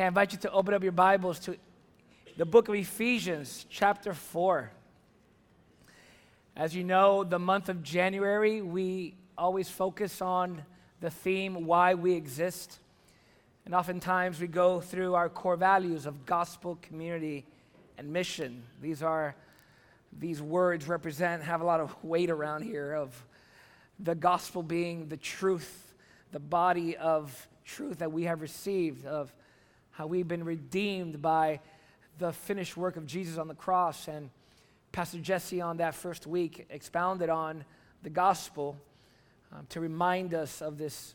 [0.00, 1.58] I invite you to open up your Bibles to
[2.38, 4.70] the book of Ephesians, chapter 4.
[6.56, 10.62] As you know, the month of January, we always focus on
[11.00, 12.78] the theme, why we exist.
[13.66, 17.44] And oftentimes we go through our core values of gospel, community,
[17.98, 18.62] and mission.
[18.80, 19.36] These are
[20.18, 23.22] these words represent have a lot of weight around here of
[23.98, 25.92] the gospel being the truth,
[26.32, 29.30] the body of truth that we have received of
[29.92, 31.60] how we've been redeemed by
[32.18, 34.08] the finished work of Jesus on the cross.
[34.08, 34.30] And
[34.92, 37.64] Pastor Jesse, on that first week, expounded on
[38.02, 38.76] the gospel
[39.52, 41.14] um, to remind us of this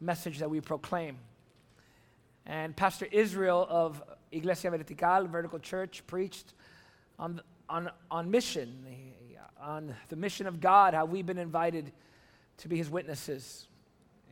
[0.00, 1.18] message that we proclaim.
[2.46, 4.02] And Pastor Israel of
[4.32, 6.54] Iglesia Vertical, Vertical Church, preached
[7.18, 8.84] on, on, on mission,
[9.60, 11.92] on the mission of God, how we've been invited
[12.58, 13.66] to be his witnesses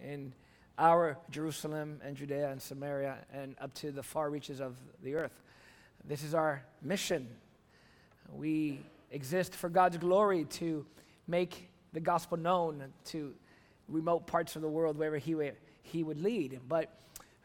[0.03, 0.33] in
[0.79, 5.43] our Jerusalem and Judea and Samaria and up to the far reaches of the earth.
[6.05, 7.29] This is our mission.
[8.33, 10.87] We exist for God's glory to
[11.27, 13.35] make the gospel known to
[13.89, 15.35] remote parts of the world wherever He,
[15.83, 16.61] he would lead.
[16.69, 16.93] But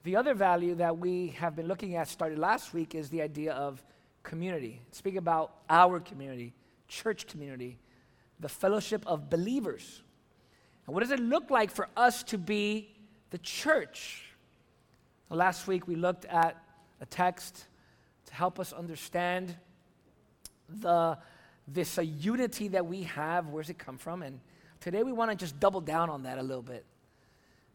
[0.04, 3.54] the other value that we have been looking at started last week is the idea
[3.54, 3.84] of
[4.22, 4.82] community.
[4.92, 6.54] Speak about our community,
[6.88, 7.80] church community,
[8.40, 10.04] the fellowship of believers.
[10.86, 12.93] And what does it look like for us to be
[13.34, 14.22] the church.
[15.32, 16.56] Last week we looked at
[17.02, 17.66] a text
[18.28, 19.56] to help us understand
[20.70, 21.18] the,
[21.68, 23.48] this uh, unity that we have.
[23.48, 24.22] Where's it come from?
[24.22, 24.40] And
[24.80, 26.86] today we want to just double down on that a little bit.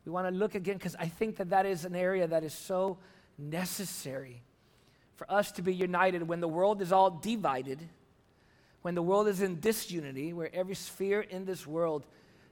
[0.04, 2.54] We want to look again because I think that that is an area that is
[2.54, 2.98] so
[3.36, 4.40] necessary
[5.16, 7.80] for us to be united when the world is all divided,
[8.82, 12.06] when the world is in disunity, where every sphere in this world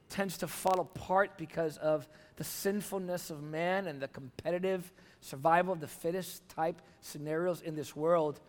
[0.08, 5.80] tends to fall apart because of the sinfulness of man and the competitive survival of
[5.80, 8.40] the fittest type scenarios in this world.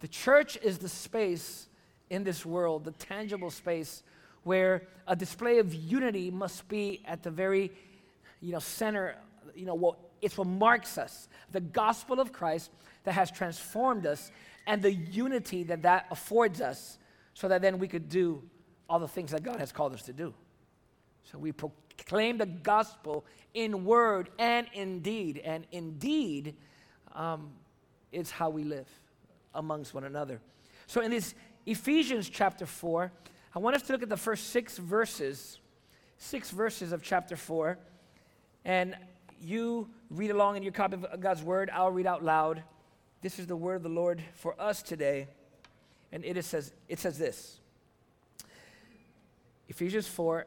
[0.00, 1.68] The church is the space
[2.10, 4.02] in this world, the tangible space
[4.42, 7.72] where a display of unity must be at the very
[8.40, 9.16] you know, center,
[9.54, 11.28] you know, what, it's what marks us.
[11.52, 12.70] The gospel of Christ
[13.04, 14.30] that has transformed us
[14.66, 16.98] and the unity that that affords us
[17.34, 18.42] so that then we could do
[18.88, 20.34] all the things that God has called us to do.
[21.30, 25.40] So we proclaim the gospel in word and in deed.
[25.44, 26.54] And indeed,
[27.14, 27.50] um,
[28.12, 28.88] it's how we live
[29.54, 30.40] amongst one another.
[30.86, 33.10] So in this Ephesians chapter 4,
[33.54, 35.58] I want us to look at the first six verses,
[36.18, 37.78] six verses of chapter 4.
[38.64, 38.94] And
[39.40, 41.70] you read along in your copy of God's word.
[41.72, 42.62] I'll read out loud.
[43.20, 45.28] This is the word of the Lord for us today.
[46.12, 47.58] And it says, it says this
[49.68, 50.46] Ephesians 4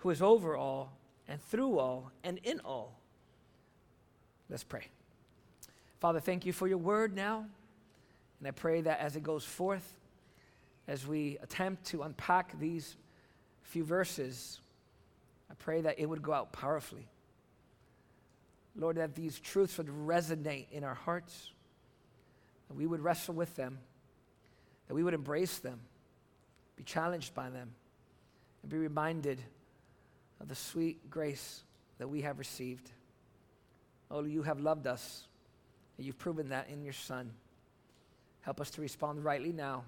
[0.00, 0.92] who is over all
[1.28, 2.98] and through all and in all.
[4.48, 4.86] Let's pray.
[6.00, 7.46] Father, thank you for your word now.
[8.38, 9.96] And I pray that as it goes forth,
[10.88, 12.96] as we attempt to unpack these
[13.62, 14.60] few verses,
[15.50, 17.06] I pray that it would go out powerfully.
[18.74, 21.50] Lord, that these truths would resonate in our hearts,
[22.68, 23.78] that we would wrestle with them,
[24.88, 25.80] that we would embrace them,
[26.76, 27.72] be challenged by them,
[28.62, 29.42] and be reminded
[30.40, 31.62] of the sweet grace
[31.98, 32.90] that we have received.
[34.10, 35.26] Oh, you have loved us,
[35.96, 37.30] and you've proven that in your Son.
[38.40, 39.84] Help us to respond rightly now,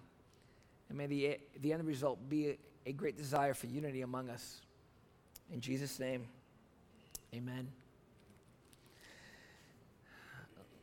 [0.88, 4.60] and may the, the end result be a, great desire for unity among us.
[5.50, 6.26] In Jesus' name,
[7.34, 7.68] amen.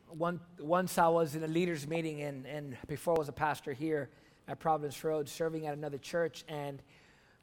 [0.08, 3.72] One, once I was in a leaders' meeting, and, and before I was a pastor
[3.72, 4.10] here
[4.48, 6.82] at Providence Road, serving at another church, and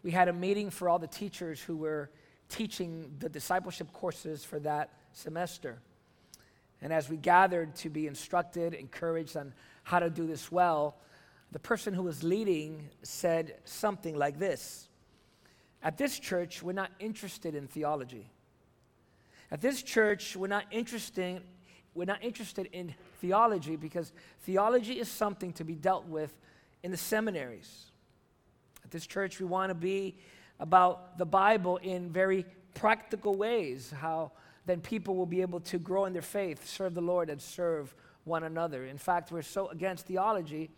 [0.03, 2.09] we had a meeting for all the teachers who were
[2.49, 5.79] teaching the discipleship courses for that semester.
[6.81, 9.53] And as we gathered to be instructed, encouraged on
[9.83, 10.97] how to do this well,
[11.51, 14.87] the person who was leading said something like this
[15.81, 18.29] At this church, we're not interested in theology.
[19.49, 21.41] At this church, we're not interested,
[21.95, 24.11] we're not interested in theology because
[24.41, 26.33] theology is something to be dealt with
[26.83, 27.91] in the seminaries.
[28.83, 30.15] At this church, we want to be
[30.59, 34.31] about the Bible in very practical ways, how
[34.65, 37.93] then people will be able to grow in their faith, serve the Lord, and serve
[38.23, 38.85] one another.
[38.85, 40.69] In fact, we're so against theology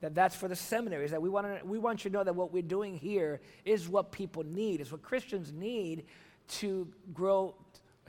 [0.00, 2.34] that that's for the seminaries that we want to, we want you to know that
[2.34, 6.04] what we're doing here is what people need is what christians need
[6.46, 7.54] to grow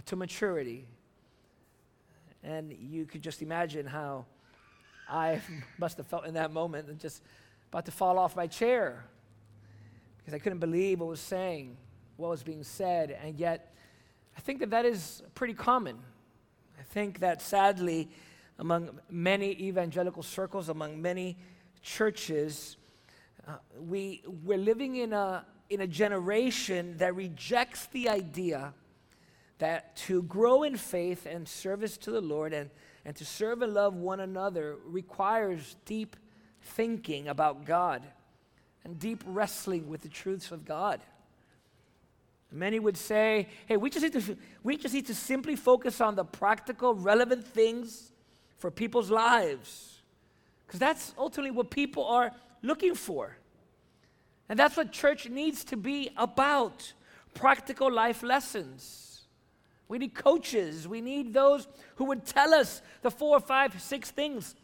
[0.06, 0.86] to maturity
[2.44, 4.26] and you could just imagine how
[5.10, 5.42] i
[5.80, 7.24] must have felt in that moment and just
[7.72, 9.04] about to fall off my chair
[10.30, 11.76] because i couldn't believe what was saying
[12.18, 13.74] what was being said and yet
[14.38, 15.98] i think that that is pretty common.
[16.78, 18.10] I think that sadly
[18.60, 21.38] among many evangelical circles among many
[21.82, 22.78] churches,
[23.48, 28.74] uh, we, we're living in a, in a generation that rejects the idea
[29.58, 32.70] that to grow in faith and service to the Lord and,
[33.04, 36.16] and to serve and love one another requires deep
[36.62, 38.04] thinking about God
[38.84, 41.02] and deep wrestling with the truths of God.
[42.52, 46.16] Many would say, hey, we just, need to, we just need to simply focus on
[46.16, 48.12] the practical, relevant things
[48.58, 50.02] for people's lives.
[50.66, 52.32] Because that's ultimately what people are
[52.64, 53.38] looking for.
[54.50, 56.94] And that's what church needs to be about
[57.36, 59.22] practical life lessons.
[59.88, 60.88] We need coaches.
[60.88, 64.56] We need those who would tell us the four, five, six things.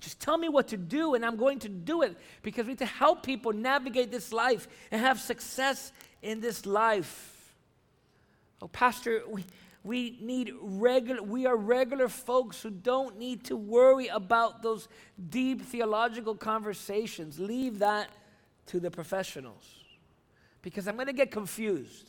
[0.00, 2.78] Just tell me what to do, and I'm going to do it because we need
[2.78, 5.92] to help people navigate this life and have success
[6.22, 7.54] in this life.
[8.60, 9.44] Oh, Pastor, we,
[9.84, 14.88] we need regular, we are regular folks who don't need to worry about those
[15.30, 17.38] deep theological conversations.
[17.38, 18.08] Leave that
[18.66, 19.84] to the professionals.
[20.62, 22.08] Because I'm going to get confused.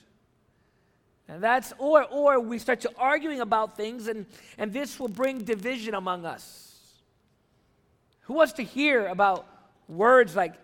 [1.28, 4.26] And that's, or, or we start to arguing about things, and,
[4.58, 6.75] and this will bring division among us.
[8.25, 9.48] Who wants to hear about
[9.88, 10.56] words like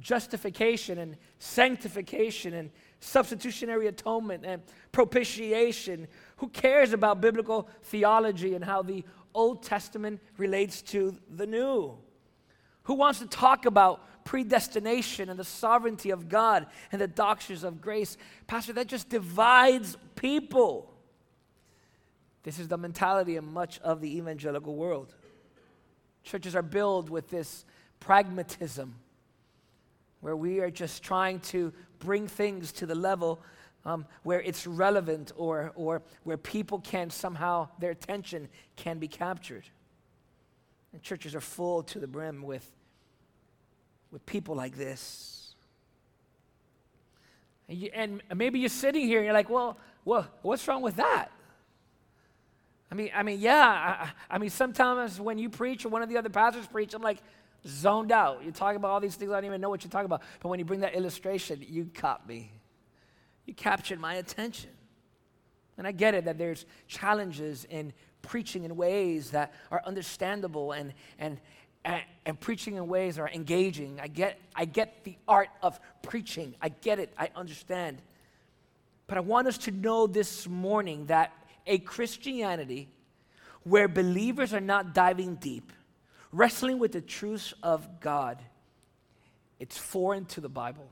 [0.00, 2.70] justification and sanctification and
[3.00, 4.62] substitutionary atonement and
[4.92, 6.08] propitiation.
[6.38, 9.04] Who cares about biblical theology and how the
[9.34, 11.96] Old Testament relates to the New?
[12.84, 17.80] Who wants to talk about predestination and the sovereignty of God and the doctrines of
[17.80, 18.16] grace?
[18.46, 20.94] Pastor, that just divides people.
[22.42, 25.14] This is the mentality of much of the evangelical world.
[26.24, 27.64] Churches are built with this
[28.00, 28.94] pragmatism
[30.20, 33.40] where we are just trying to bring things to the level
[33.84, 39.64] um, where it's relevant or, or where people can somehow, their attention can be captured.
[40.92, 42.68] And churches are full to the brim with,
[44.10, 45.54] with people like this.
[47.68, 50.96] And, you, and maybe you're sitting here and you're like, well, well, what's wrong with
[50.96, 51.30] that?
[52.90, 54.06] I mean, I mean, yeah.
[54.30, 57.02] I, I mean, sometimes when you preach or one of the other pastors preach, I'm
[57.02, 57.18] like,
[57.66, 58.42] zoned out.
[58.42, 60.22] You're talking about all these things, I don't even know what you're talking about.
[60.40, 62.52] But when you bring that illustration, you caught me.
[63.46, 64.70] You captured my attention.
[65.76, 67.92] And I get it that there's challenges in
[68.22, 71.40] preaching in ways that are understandable and, and,
[71.84, 74.00] and, and, preaching in ways that are engaging.
[74.02, 76.54] I get, I get the art of preaching.
[76.60, 77.12] I get it.
[77.16, 78.02] I understand.
[79.06, 81.32] But I want us to know this morning that
[81.68, 82.88] a Christianity
[83.62, 85.72] where believers are not diving deep,
[86.32, 88.42] wrestling with the truths of God,
[89.60, 90.88] it's foreign to the Bible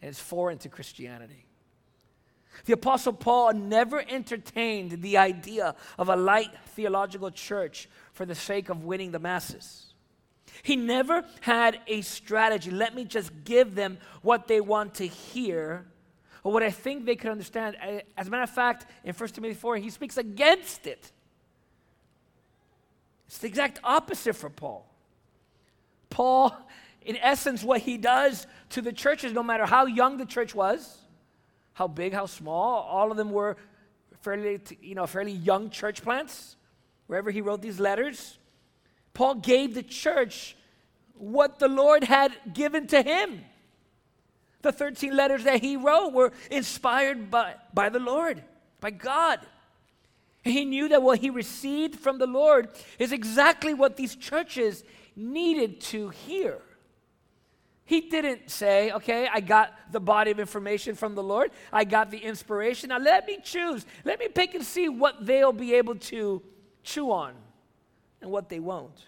[0.00, 1.46] and it's foreign to Christianity.
[2.64, 8.68] The Apostle Paul never entertained the idea of a light theological church for the sake
[8.68, 9.94] of winning the masses.
[10.62, 12.70] He never had a strategy.
[12.70, 15.86] Let me just give them what they want to hear
[16.44, 17.76] or what I think they could understand.
[17.80, 21.12] Eh, as a matter of fact, in 1 Timothy 4, he speaks against it.
[23.26, 24.86] It's the exact opposite for Paul.
[26.10, 26.54] Paul,
[27.02, 30.98] in essence, what he does to the churches, no matter how young the church was,
[31.72, 33.56] how big, how small, all of them were
[34.20, 36.56] fairly, you know, fairly young church plants,
[37.06, 38.38] wherever he wrote these letters.
[39.14, 40.56] Paul gave the church
[41.14, 43.44] what the Lord had given to him.
[44.62, 48.42] The 13 letters that he wrote were inspired by, by the Lord,
[48.80, 49.40] by God.
[50.42, 54.82] He knew that what he received from the Lord is exactly what these churches
[55.14, 56.60] needed to hear.
[57.84, 62.10] He didn't say, okay, I got the body of information from the Lord, I got
[62.10, 62.88] the inspiration.
[62.88, 66.42] Now let me choose, let me pick and see what they'll be able to
[66.82, 67.34] chew on
[68.20, 69.06] and what they won't.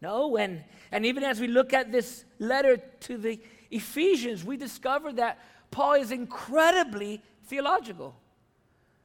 [0.00, 3.40] No, and, and even as we look at this letter to the
[3.74, 5.38] Ephesians, we discover that
[5.72, 8.14] Paul is incredibly theological.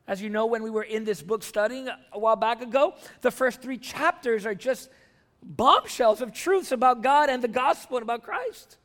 [0.07, 3.31] As you know, when we were in this book studying a while back ago, the
[3.31, 4.89] first three chapters are just
[5.41, 8.77] bombshells of truths about God and the gospel and about Christ.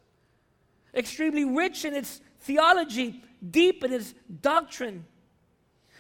[0.95, 5.05] Extremely rich in its theology, deep in its doctrine.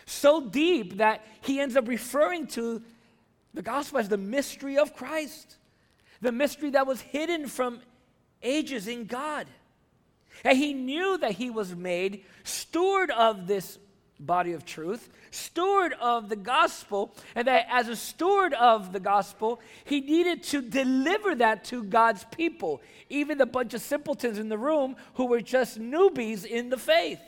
[0.06, 2.82] So deep that he ends up referring to
[3.52, 5.58] the gospel as the mystery of Christ,
[6.22, 7.80] the mystery that was hidden from
[8.42, 9.46] ages in God.
[10.42, 13.78] And he knew that he was made steward of this
[14.18, 19.60] body of truth, steward of the gospel, and that as a steward of the gospel,
[19.84, 24.58] he needed to deliver that to God's people, even the bunch of simpletons in the
[24.58, 27.20] room who were just newbies in the faith.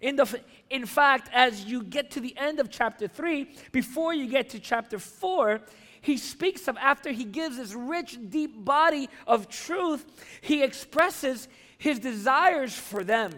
[0.00, 4.26] In, the, in fact, as you get to the end of chapter 3, before you
[4.26, 5.62] get to chapter 4,
[6.04, 10.04] he speaks of after he gives this rich, deep body of truth,
[10.42, 13.32] he expresses his desires for them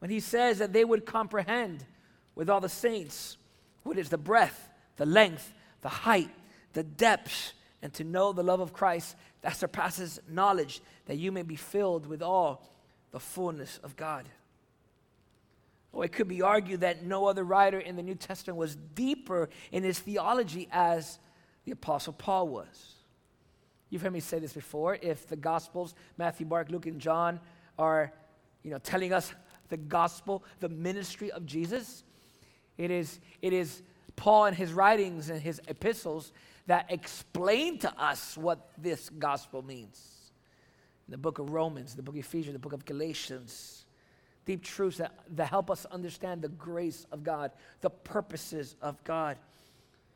[0.00, 1.86] when he says that they would comprehend
[2.34, 3.38] with all the saints
[3.84, 6.28] what is the breadth, the length, the height,
[6.74, 11.42] the depth, and to know the love of Christ that surpasses knowledge, that you may
[11.42, 12.68] be filled with all
[13.12, 14.28] the fullness of God.
[15.94, 19.48] Oh, it could be argued that no other writer in the New Testament was deeper
[19.70, 21.20] in his theology as
[21.64, 22.94] the Apostle Paul was.
[23.90, 24.98] You've heard me say this before.
[25.00, 27.38] If the Gospels, Matthew, Mark, Luke, and John,
[27.78, 28.12] are
[28.64, 29.32] you know, telling us
[29.68, 32.02] the gospel, the ministry of Jesus.
[32.76, 33.82] It is, it is
[34.16, 36.32] Paul and his writings and his epistles
[36.66, 40.32] that explain to us what this gospel means.
[41.06, 43.83] In the book of Romans, the book of Ephesians, the book of Galatians,
[44.44, 49.38] deep truths that, that help us understand the grace of God, the purposes of God.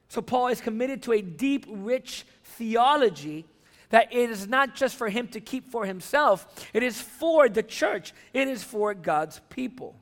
[0.09, 3.45] So, Paul is committed to a deep, rich theology
[3.91, 7.63] that it is not just for him to keep for himself, it is for the
[7.63, 9.95] church, it is for God's people.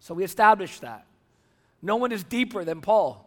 [0.00, 1.06] So we establish that.
[1.82, 3.24] No one is deeper than Paul.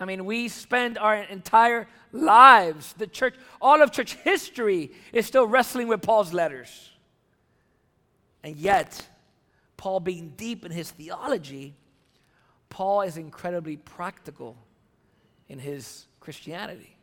[0.00, 5.46] I mean, we spend our entire lives, the church, all of church history is still
[5.46, 6.90] wrestling with Paul's letters.
[8.42, 9.06] And yet,
[9.76, 11.74] Paul being deep in his theology,
[12.70, 14.56] Paul is incredibly practical
[15.48, 16.96] in his Christianity.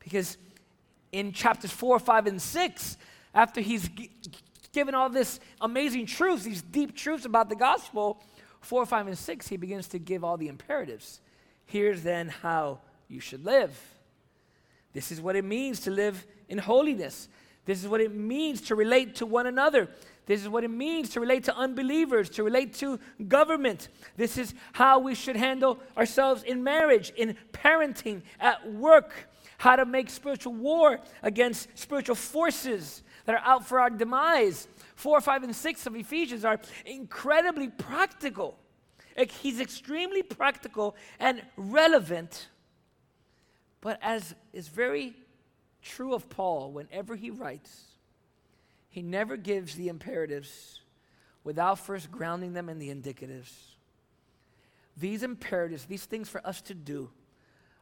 [0.00, 0.36] Because
[1.12, 2.96] in chapters 4, 5, and 6,
[3.34, 4.10] after he's g-
[4.72, 8.20] given all this amazing truths, these deep truths about the gospel,
[8.60, 11.20] 4, 5, and 6, he begins to give all the imperatives.
[11.66, 13.78] Here's then how you should live.
[14.92, 17.28] This is what it means to live in holiness.
[17.64, 19.88] This is what it means to relate to one another.
[20.26, 23.88] This is what it means to relate to unbelievers, to relate to government.
[24.16, 29.28] This is how we should handle ourselves in marriage, in parenting, at work,
[29.58, 34.66] how to make spiritual war against spiritual forces that are out for our demise.
[34.94, 38.58] Four, five, and six of Ephesians are incredibly practical.
[39.40, 42.48] He's extremely practical and relevant.
[43.80, 45.14] But as is very
[45.82, 47.84] true of Paul, whenever he writes,
[48.88, 50.80] he never gives the imperatives
[51.44, 53.50] without first grounding them in the indicatives.
[54.96, 57.10] These imperatives, these things for us to do,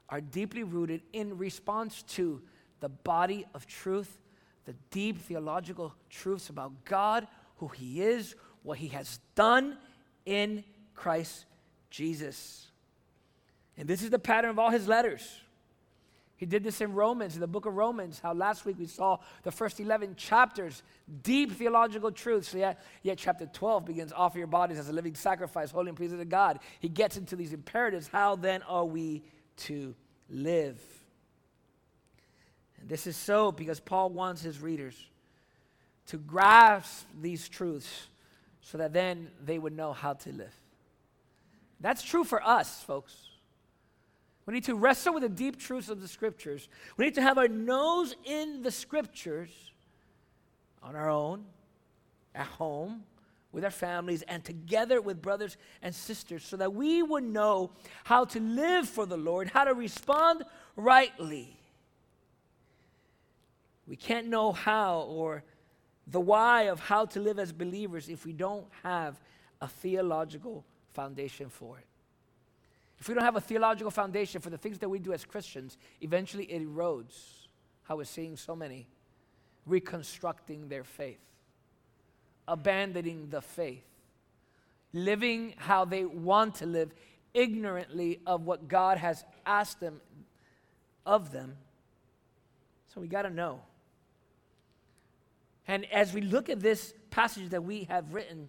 [0.08, 2.42] are deeply rooted in response to
[2.80, 4.18] the body of truth,
[4.64, 7.26] the deep theological truths about God,
[7.56, 9.76] who He is, what He has done
[10.24, 10.64] in
[10.94, 11.44] Christ
[11.90, 12.68] Jesus.
[13.76, 15.40] And this is the pattern of all His letters.
[16.40, 19.18] He did this in Romans, in the book of Romans, how last week we saw
[19.42, 20.82] the first 11 chapters,
[21.22, 22.54] deep theological truths.
[22.54, 26.16] Yet, yet chapter 12 begins, offer your bodies as a living sacrifice, holy and pleasing
[26.16, 26.60] to God.
[26.78, 28.08] He gets into these imperatives.
[28.08, 29.22] How then are we
[29.58, 29.94] to
[30.30, 30.80] live.
[32.80, 34.96] And this is so because Paul wants his readers
[36.06, 38.08] to grasp these truths
[38.62, 40.54] so that then they would know how to live.
[41.80, 43.14] That's true for us, folks.
[44.46, 46.68] We need to wrestle with the deep truths of the scriptures.
[46.96, 49.50] We need to have our nose in the scriptures
[50.82, 51.44] on our own,
[52.34, 53.04] at home,
[53.52, 57.70] with our families and together with brothers and sisters so that we would know
[58.04, 60.44] how to live for the Lord, how to respond
[60.76, 61.56] rightly.
[63.86, 65.42] We can't know how or
[66.06, 69.20] the why of how to live as believers if we don't have
[69.60, 71.86] a theological foundation for it.
[73.00, 75.78] If we don't have a theological foundation for the things that we do as Christians,
[76.00, 77.46] eventually it erodes
[77.84, 78.86] how we're seeing so many
[79.66, 81.20] reconstructing their faith
[82.50, 83.84] abandoning the faith,
[84.92, 86.92] living how they want to live,
[87.32, 90.00] ignorantly of what God has asked them
[91.06, 91.56] of them.
[92.92, 93.60] So we got to know.
[95.68, 98.48] And as we look at this passage that we have written,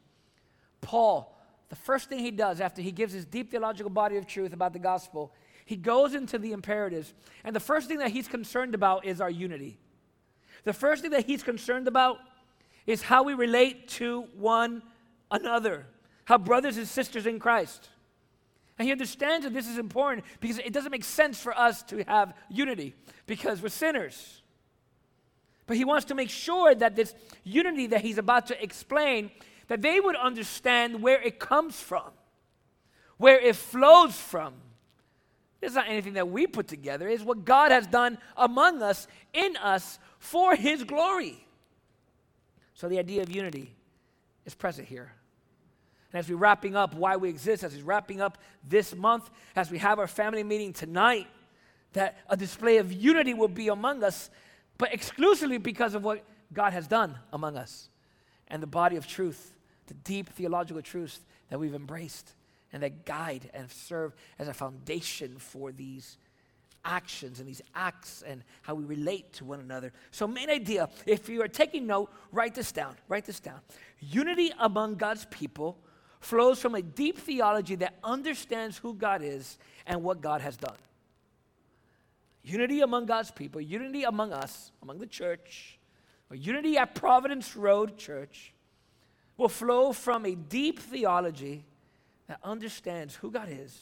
[0.81, 1.37] Paul,
[1.71, 4.73] the first thing he does after he gives his deep theological body of truth about
[4.73, 5.31] the gospel,
[5.65, 7.13] he goes into the imperatives.
[7.45, 9.79] And the first thing that he's concerned about is our unity.
[10.65, 12.17] The first thing that he's concerned about
[12.85, 14.83] is how we relate to one
[15.31, 15.85] another.
[16.25, 17.87] how brothers and sisters in Christ.
[18.77, 22.03] And he understands that this is important because it doesn't make sense for us to
[22.03, 22.95] have unity
[23.27, 24.41] because we're sinners.
[25.67, 29.31] But he wants to make sure that this unity that he's about to explain
[29.71, 32.11] that they would understand where it comes from,
[33.15, 34.53] where it flows from.
[35.61, 39.55] It's not anything that we put together, it's what God has done among us, in
[39.55, 41.47] us, for his glory.
[42.73, 43.73] So the idea of unity
[44.45, 45.13] is present here.
[46.11, 49.71] And as we're wrapping up why we exist, as we're wrapping up this month, as
[49.71, 51.27] we have our family meeting tonight,
[51.93, 54.29] that a display of unity will be among us,
[54.77, 57.87] but exclusively because of what God has done among us
[58.49, 59.53] and the body of truth,
[59.91, 61.19] the deep theological truths
[61.49, 62.33] that we've embraced
[62.71, 66.17] and that guide and serve as a foundation for these
[66.85, 69.91] actions and these acts and how we relate to one another.
[70.11, 72.95] So, main idea if you are taking note, write this down.
[73.09, 73.59] Write this down.
[73.99, 75.77] Unity among God's people
[76.21, 80.77] flows from a deep theology that understands who God is and what God has done.
[82.43, 85.77] Unity among God's people, unity among us, among the church,
[86.29, 88.53] or unity at Providence Road Church
[89.41, 91.65] will flow from a deep theology
[92.27, 93.75] that understands who God is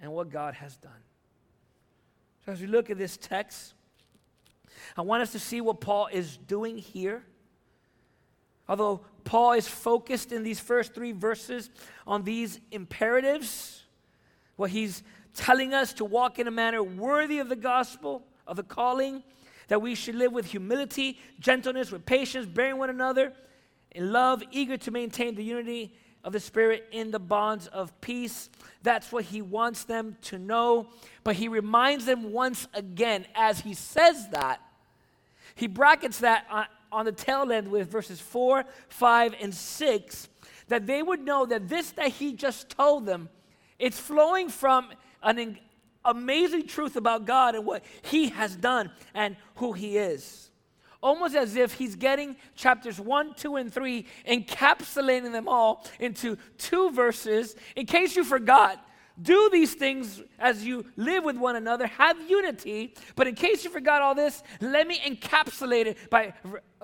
[0.00, 0.92] and what God has done.
[2.44, 3.74] So, as we look at this text,
[4.96, 7.22] I want us to see what Paul is doing here.
[8.66, 11.68] Although Paul is focused in these first three verses
[12.06, 13.84] on these imperatives,
[14.56, 15.02] what he's
[15.34, 19.22] telling us to walk in a manner worthy of the gospel, of the calling,
[19.68, 23.34] that we should live with humility, gentleness, with patience, bearing one another,
[23.96, 28.50] in love, eager to maintain the unity of the Spirit in the bonds of peace.
[28.82, 30.88] That's what he wants them to know.
[31.24, 34.60] But he reminds them once again, as he says that,
[35.54, 40.28] he brackets that on, on the tail end with verses 4, 5, and 6,
[40.68, 43.30] that they would know that this that he just told them,
[43.78, 44.90] it's flowing from
[45.22, 45.58] an
[46.04, 50.50] amazing truth about God and what he has done and who he is.
[51.02, 56.90] Almost as if he's getting chapters 1, 2, and 3, encapsulating them all into two
[56.90, 57.54] verses.
[57.76, 58.82] In case you forgot,
[59.20, 62.94] do these things as you live with one another, have unity.
[63.14, 66.34] But in case you forgot all this, let me encapsulate it by,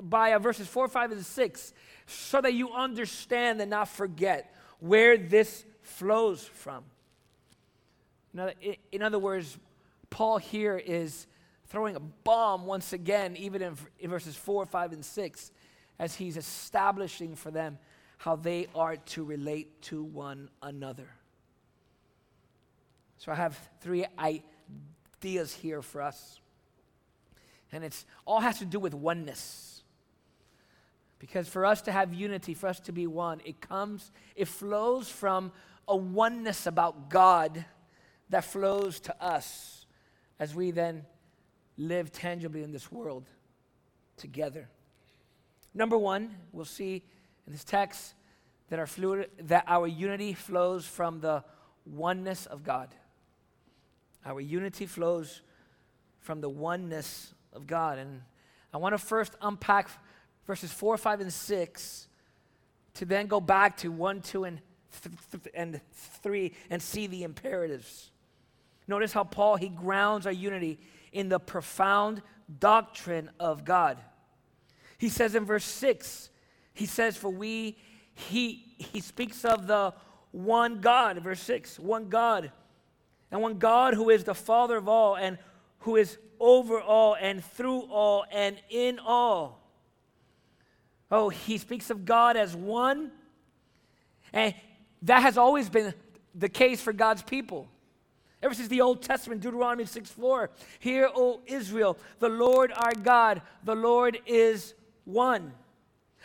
[0.01, 1.75] by verses 4, 5, and 6
[2.07, 6.85] so that you understand and not forget where this flows from.
[8.92, 9.59] In other words,
[10.09, 11.27] Paul here is
[11.72, 15.52] throwing a bomb once again, even in, in verses 4, 5, and 6,
[15.98, 17.78] as he's establishing for them
[18.18, 21.08] how they are to relate to one another.
[23.16, 26.40] So I have three ideas here for us.
[27.72, 29.82] And it's all has to do with oneness.
[31.18, 35.08] Because for us to have unity, for us to be one, it comes, it flows
[35.08, 35.52] from
[35.88, 37.64] a oneness about God
[38.28, 39.87] that flows to us
[40.38, 41.06] as we then
[41.76, 43.24] live tangibly in this world
[44.16, 44.68] together.
[45.74, 47.02] Number one, we'll see
[47.46, 48.14] in this text
[48.68, 51.42] that our, fluid, that our unity flows from the
[51.87, 52.88] oneness of God.
[54.24, 55.40] Our unity flows
[56.20, 57.98] from the oneness of God.
[57.98, 58.22] And
[58.72, 59.88] I want to first unpack
[60.46, 62.08] verses 4, 5, and 6
[62.94, 64.61] to then go back to 1, 2, and,
[65.02, 65.80] th- th- and
[66.22, 68.11] 3 and see the imperatives.
[68.87, 70.78] Notice how Paul he grounds our unity
[71.12, 72.22] in the profound
[72.59, 73.98] doctrine of God.
[74.98, 76.31] He says in verse 6,
[76.75, 77.77] he says, For we,
[78.14, 79.94] he, he speaks of the
[80.31, 82.51] one God, verse 6, one God.
[83.31, 85.38] And one God who is the Father of all and
[85.81, 89.62] who is over all and through all and in all.
[91.11, 93.11] Oh, he speaks of God as one.
[94.33, 94.55] And
[95.03, 95.94] that has always been
[96.35, 97.68] the case for God's people.
[98.42, 100.50] Ever since the Old Testament, Deuteronomy 6 4,
[100.81, 104.74] Hear, O Israel, the Lord our God, the Lord is
[105.05, 105.52] one.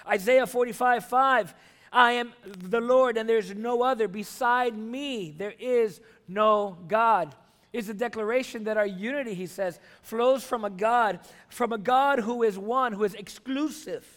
[0.08, 1.56] Isaiah 45 5,
[1.92, 4.08] I am the Lord, and there's no other.
[4.08, 7.36] Beside me, there is no God.
[7.74, 12.20] Is a declaration that our unity, he says, flows from a God, from a God
[12.20, 14.17] who is one, who is exclusive.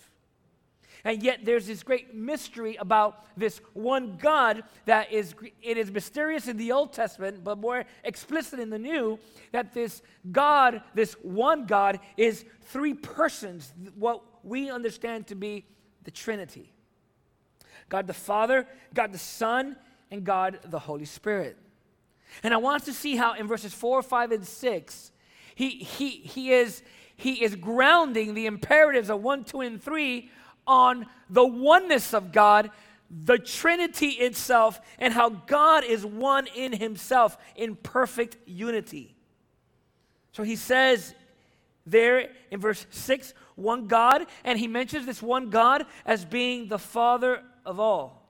[1.05, 6.49] And yet there's this great mystery about this one God that is it is mysterious
[6.49, 9.19] in the Old Testament, but more explicit in the New,
[9.53, 15.65] that this God, this one God, is three persons, what we understand to be
[16.05, 16.73] the Trinity.
[17.89, 19.77] God the Father, God the Son,
[20.11, 21.57] and God the Holy Spirit.
[22.43, 25.13] And I want to see how in verses 4, 5, and 6,
[25.55, 26.83] he, he, he, is,
[27.17, 30.31] he is grounding the imperatives of 1, 2, and 3
[30.71, 32.71] on the oneness of God,
[33.11, 39.17] the Trinity itself and how God is one in himself in perfect unity.
[40.31, 41.13] So he says
[41.85, 46.79] there in verse 6, one God, and he mentions this one God as being the
[46.79, 48.29] Father of all.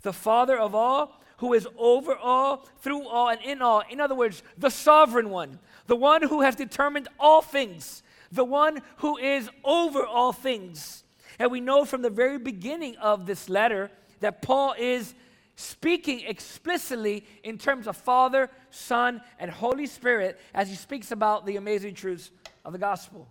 [0.00, 3.82] The Father of all, who is over all, through all, and in all.
[3.90, 8.02] In other words, the sovereign one, the one who has determined all things,
[8.32, 11.04] the one who is over all things.
[11.38, 15.14] And we know from the very beginning of this letter that Paul is
[15.56, 21.56] speaking explicitly in terms of Father, Son, and Holy Spirit as he speaks about the
[21.56, 22.30] amazing truths
[22.64, 23.28] of the gospel.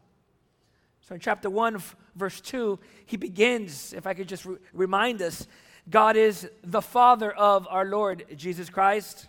[1.02, 1.82] So in chapter 1,
[2.16, 5.48] verse 2, he begins, if I could just re- remind us,
[5.90, 9.28] God is the Father of our Lord Jesus Christ.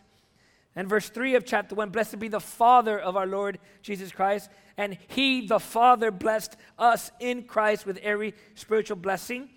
[0.79, 4.49] And verse 3 of chapter 1 Blessed be the Father of our Lord Jesus Christ.
[4.77, 9.49] And he, the Father, blessed us in Christ with every spiritual blessing.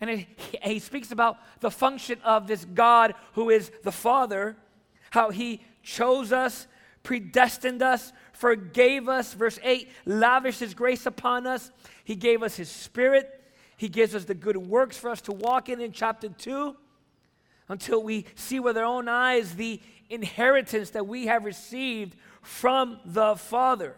[0.00, 0.28] And he,
[0.62, 4.56] he speaks about the function of this God who is the Father,
[5.10, 6.68] how he chose us,
[7.02, 9.34] predestined us, forgave us.
[9.34, 11.72] Verse 8 lavished his grace upon us.
[12.04, 13.28] He gave us his spirit.
[13.76, 16.76] He gives us the good works for us to walk in in chapter 2
[17.68, 19.80] until we see with our own eyes the
[20.12, 23.96] inheritance that we have received from the Father.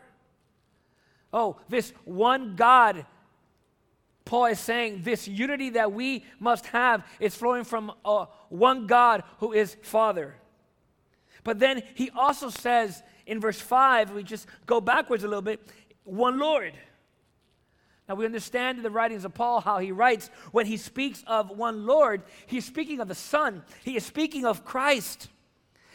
[1.32, 3.04] Oh, this one God,
[4.24, 9.24] Paul is saying, this unity that we must have is flowing from uh, one God
[9.38, 10.36] who is Father.
[11.42, 15.60] But then he also says in verse 5, we just go backwards a little bit,
[16.04, 16.74] one Lord.
[18.08, 21.50] Now, we understand in the writings of Paul how he writes when he speaks of
[21.50, 25.28] one Lord, he's speaking of the Son, he is speaking of Christ.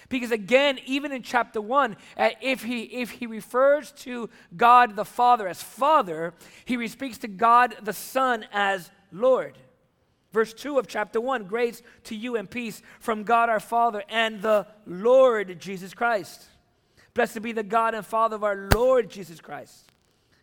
[0.09, 5.05] Because again, even in chapter 1, uh, if, he, if he refers to God the
[5.05, 6.33] Father as Father,
[6.65, 9.57] he speaks to God the Son as Lord.
[10.31, 14.41] Verse 2 of chapter 1 Grace to you and peace from God our Father and
[14.41, 16.45] the Lord Jesus Christ.
[17.13, 19.91] Blessed be the God and Father of our Lord Jesus Christ.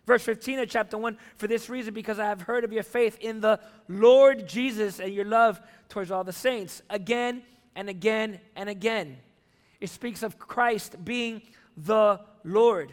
[0.07, 3.18] Verse 15 of chapter 1 For this reason, because I have heard of your faith
[3.20, 6.83] in the Lord Jesus and your love towards all the saints.
[6.88, 7.42] Again
[7.74, 9.18] and again and again.
[9.80, 11.42] It speaks of Christ being
[11.76, 12.92] the Lord.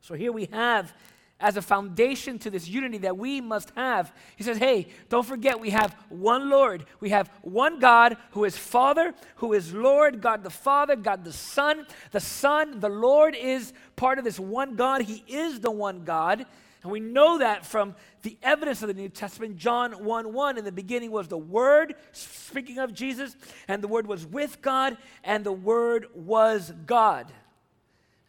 [0.00, 0.92] So here we have
[1.40, 4.12] as a foundation to this unity that we must have.
[4.36, 6.86] He says, hey, don't forget we have one Lord.
[7.00, 11.32] We have one God who is Father, who is Lord, God the Father, God the
[11.32, 11.86] Son.
[12.12, 15.02] The Son, the Lord is part of this one God.
[15.02, 16.46] He is the one God.
[16.84, 19.56] And we know that from the evidence of the New Testament.
[19.56, 23.34] John 1 1, in the beginning was the Word, speaking of Jesus,
[23.66, 27.32] and the Word was with God, and the Word was God.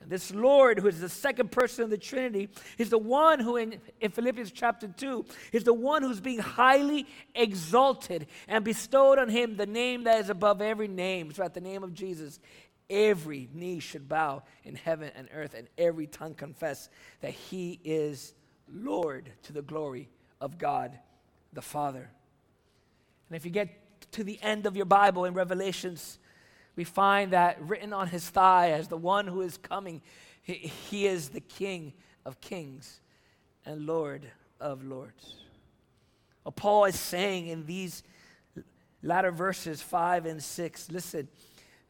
[0.08, 3.80] This Lord, who is the second person of the Trinity, is the one who, in,
[4.00, 9.58] in Philippians chapter 2, is the one who's being highly exalted and bestowed on him
[9.58, 11.34] the name that is above every name.
[11.34, 12.40] So, at the name of Jesus,
[12.90, 16.88] every knee should bow in heaven and earth, and every tongue confess
[17.22, 18.34] that he is
[18.72, 20.10] Lord to the glory
[20.42, 20.98] of God
[21.54, 22.10] the Father.
[23.30, 23.70] And if you get
[24.12, 26.20] to the end of your Bible in Revelations,
[26.76, 30.02] we find that written on his thigh as the one who is coming,
[30.42, 31.94] he, he is the King
[32.26, 33.02] of kings
[33.66, 34.26] and Lord
[34.60, 35.36] of lords.
[36.44, 38.04] Well, Paul is saying in these
[39.02, 41.28] latter verses 5 and 6 listen,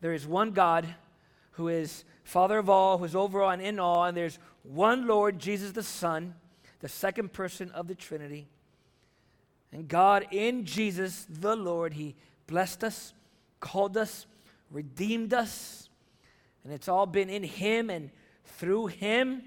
[0.02, 0.86] there is one God
[1.52, 5.08] who is Father of all, who is over all and in all, and there's one
[5.08, 6.34] Lord, Jesus the Son,
[6.86, 8.46] the second person of the Trinity.
[9.72, 13.12] And God in Jesus the Lord, He blessed us,
[13.60, 14.28] called us,
[14.70, 15.90] redeemed us,
[16.64, 18.12] and it's all been in Him and
[18.44, 19.42] through Him.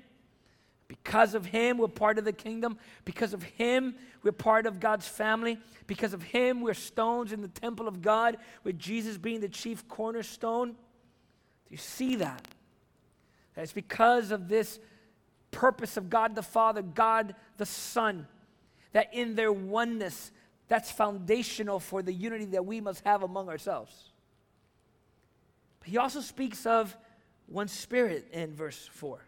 [0.88, 2.76] Because of Him, we're part of the kingdom.
[3.04, 5.60] Because of Him, we're part of God's family.
[5.86, 9.86] Because of Him, we're stones in the temple of God, with Jesus being the chief
[9.86, 10.70] cornerstone.
[10.70, 10.76] Do
[11.70, 12.48] you see that?
[13.54, 14.80] That it's because of this
[15.50, 18.26] purpose of God the Father, God the Son,
[18.92, 20.30] that in their oneness,
[20.68, 24.10] that's foundational for the unity that we must have among ourselves.
[25.84, 26.94] He also speaks of
[27.46, 29.24] one spirit in verse 4.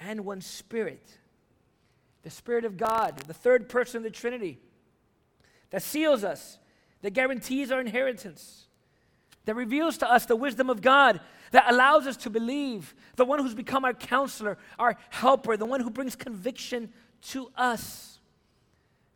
[0.00, 1.18] And one spirit.
[2.22, 4.58] The Spirit of God, the third person of the Trinity,
[5.70, 6.58] that seals us,
[7.00, 8.66] that guarantees our inheritance,
[9.46, 11.20] that reveals to us the wisdom of God,
[11.56, 15.80] that allows us to believe, the one who's become our counselor, our helper, the one
[15.80, 16.92] who brings conviction
[17.22, 18.18] to us.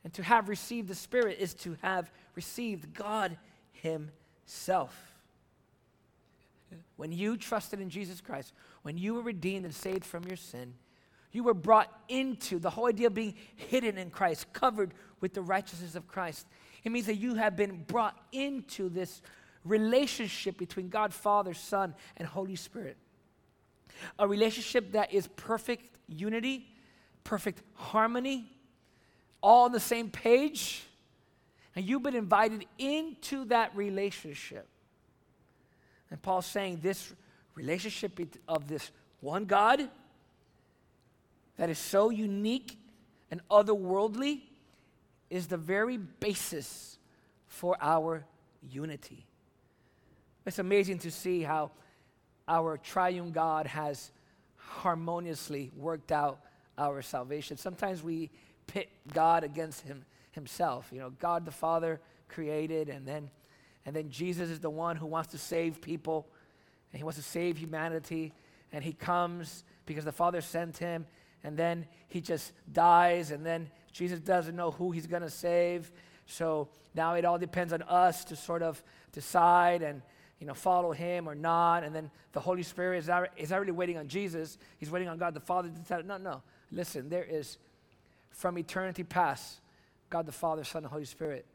[0.04, 3.36] And to have received the Spirit is to have received God
[3.72, 5.12] Himself.
[6.96, 10.72] When you trusted in Jesus Christ, when you were redeemed and saved from your sin,
[11.32, 15.42] you were brought into the whole idea of being hidden in Christ, covered with the
[15.42, 16.46] righteousness of Christ.
[16.84, 19.20] It means that you have been brought into this
[19.64, 22.96] relationship between God, Father, Son, and Holy Spirit.
[24.18, 26.66] A relationship that is perfect unity,
[27.24, 28.50] perfect harmony,
[29.42, 30.84] all on the same page.
[31.76, 34.66] And you've been invited into that relationship.
[36.10, 37.12] And Paul's saying this
[37.54, 38.18] relationship
[38.48, 39.88] of this one God
[41.56, 42.78] that is so unique
[43.30, 44.40] and otherworldly
[45.28, 46.98] is the very basis
[47.46, 48.24] for our
[48.68, 49.26] unity.
[50.46, 51.70] It's amazing to see how
[52.48, 54.10] our triune God has
[54.56, 56.40] harmoniously worked out
[56.78, 57.56] our salvation.
[57.56, 58.30] Sometimes we
[58.66, 60.88] pit God against him himself.
[60.92, 63.30] You know, God the Father created and then
[63.86, 66.28] and then Jesus is the one who wants to save people
[66.92, 68.32] and he wants to save humanity
[68.72, 71.06] and he comes because the Father sent him
[71.42, 75.90] and then he just dies and then Jesus doesn't know who he's going to save.
[76.26, 80.02] So now it all depends on us to sort of decide and
[80.40, 81.84] you know, follow him or not.
[81.84, 84.58] And then the Holy Spirit is not, is not really waiting on Jesus.
[84.78, 86.06] He's waiting on God the Father to decide.
[86.06, 86.42] No, no.
[86.72, 87.58] Listen, there is,
[88.30, 89.60] from eternity past,
[90.08, 91.46] God the Father, Son, and Holy Spirit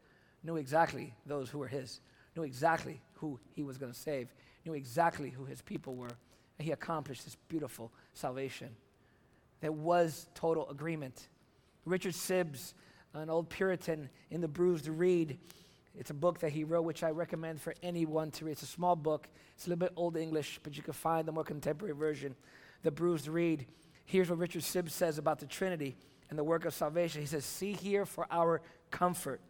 [0.42, 2.00] knew exactly those who were his,
[2.36, 4.32] knew exactly who he was going to save,
[4.64, 6.16] knew exactly who his people were.
[6.58, 8.68] And he accomplished this beautiful salvation.
[9.60, 11.28] There was total agreement.
[11.84, 12.72] Richard Sibbes,
[13.14, 15.38] an old Puritan in the Bruised Reed,
[15.98, 18.52] it's a book that he wrote, which I recommend for anyone to read.
[18.52, 19.28] It's a small book.
[19.54, 22.34] It's a little bit old English, but you can find the more contemporary version,
[22.82, 23.66] The Bruised Reed.
[24.04, 25.96] Here's what Richard Sibbes says about the Trinity
[26.28, 27.22] and the work of salvation.
[27.22, 29.40] He says, See here for our comfort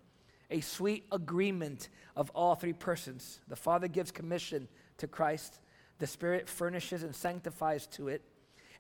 [0.51, 3.41] a sweet agreement of all three persons.
[3.49, 5.61] The Father gives commission to Christ,
[5.99, 8.23] the Spirit furnishes and sanctifies to it,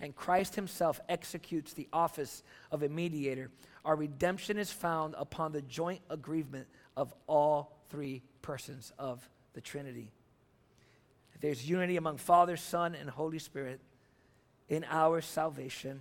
[0.00, 3.50] and Christ Himself executes the office of a mediator.
[3.84, 10.10] Our redemption is found upon the joint agreement of all three persons of the Trinity.
[11.40, 13.80] There's unity among Father, Son, and Holy Spirit
[14.68, 16.00] in our salvation.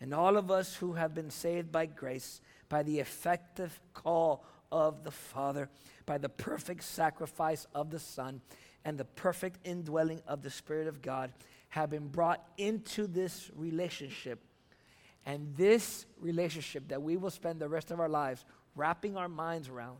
[0.00, 5.04] And all of us who have been saved by grace, by the effective call of
[5.04, 5.68] the Father,
[6.06, 8.40] by the perfect sacrifice of the Son,
[8.84, 11.32] and the perfect indwelling of the Spirit of God,
[11.70, 14.38] have been brought into this relationship.
[15.24, 18.44] And this relationship that we will spend the rest of our lives
[18.76, 19.98] wrapping our minds around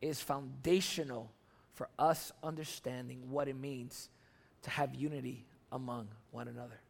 [0.00, 1.30] is foundational
[1.74, 4.08] for us understanding what it means
[4.62, 6.80] to have unity among one another.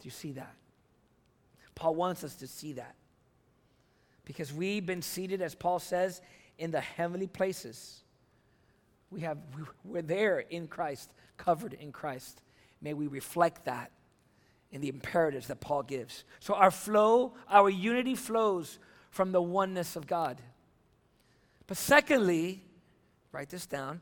[0.00, 0.54] Do you see that?
[1.74, 2.94] Paul wants us to see that.
[4.24, 6.22] Because we've been seated, as Paul says,
[6.58, 8.02] in the heavenly places.
[9.10, 9.38] We have,
[9.84, 12.40] we're there in Christ, covered in Christ.
[12.80, 13.90] May we reflect that
[14.72, 16.24] in the imperatives that Paul gives.
[16.40, 18.78] So our flow, our unity flows
[19.14, 20.42] from the oneness of God.
[21.68, 22.60] But secondly,
[23.30, 24.00] write this down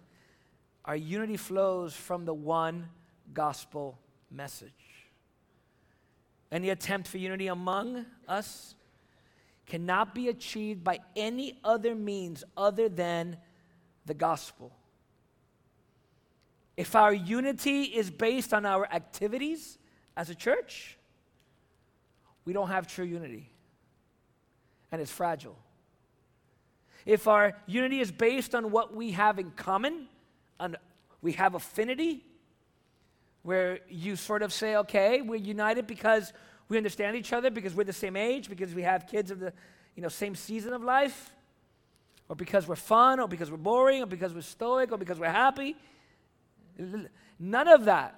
[0.87, 2.89] our unity flows from the one
[3.33, 3.99] gospel
[4.31, 4.73] message.
[6.51, 8.75] Any attempt for unity among us
[9.67, 13.37] cannot be achieved by any other means other than
[14.07, 14.73] the gospel.
[16.77, 19.79] If our unity is based on our activities
[20.17, 20.97] as a church,
[22.45, 23.52] we don't have true unity
[24.93, 25.57] and it's fragile.
[27.05, 30.07] If our unity is based on what we have in common,
[30.61, 30.77] and
[31.21, 32.25] we have affinity,
[33.43, 36.33] where you sort of say, okay, we're united because
[36.69, 39.53] we understand each other, because we're the same age, because we have kids of the
[39.97, 41.35] you know, same season of life,
[42.29, 45.29] or because we're fun, or because we're boring, or because we're stoic, or because we're
[45.29, 45.77] happy.
[47.39, 48.15] None of that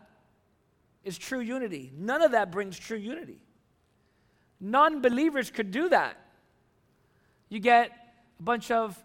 [1.05, 1.91] is true unity.
[1.97, 3.39] None of that brings true unity.
[4.61, 6.17] Non believers could do that.
[7.49, 7.91] You get
[8.39, 9.03] a bunch of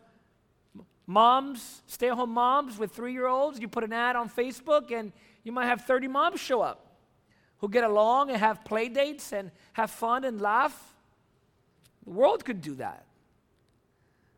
[1.06, 3.60] moms, stay at home moms with three year olds.
[3.60, 5.12] You put an ad on Facebook, and
[5.44, 6.90] you might have 30 moms show up
[7.60, 10.96] who get along and have play dates and have fun and laugh.
[12.06, 13.06] The world could do that.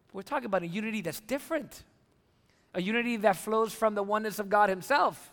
[0.08, 1.84] But we're talking about a unity that's different,
[2.74, 5.32] a unity that flows from the oneness of God Himself,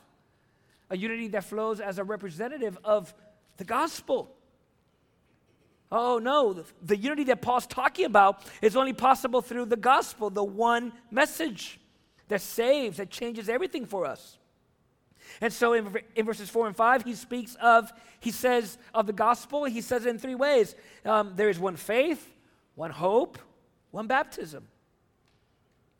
[0.91, 3.15] a unity that flows as a representative of
[3.57, 4.35] the gospel.
[5.91, 6.53] Oh, no.
[6.53, 10.93] The, the, unity that Paul's talking about is only possible through the gospel, the one
[11.11, 11.81] message
[12.29, 14.37] that saves, that changes everything for us.
[15.41, 19.13] And so in, in verses 4 and 5, he speaks of, he says, of the
[19.13, 20.75] gospel, he says it in three ways.
[21.05, 22.35] Um, there is one faith,
[22.75, 23.39] one hope,
[23.91, 24.67] one baptism.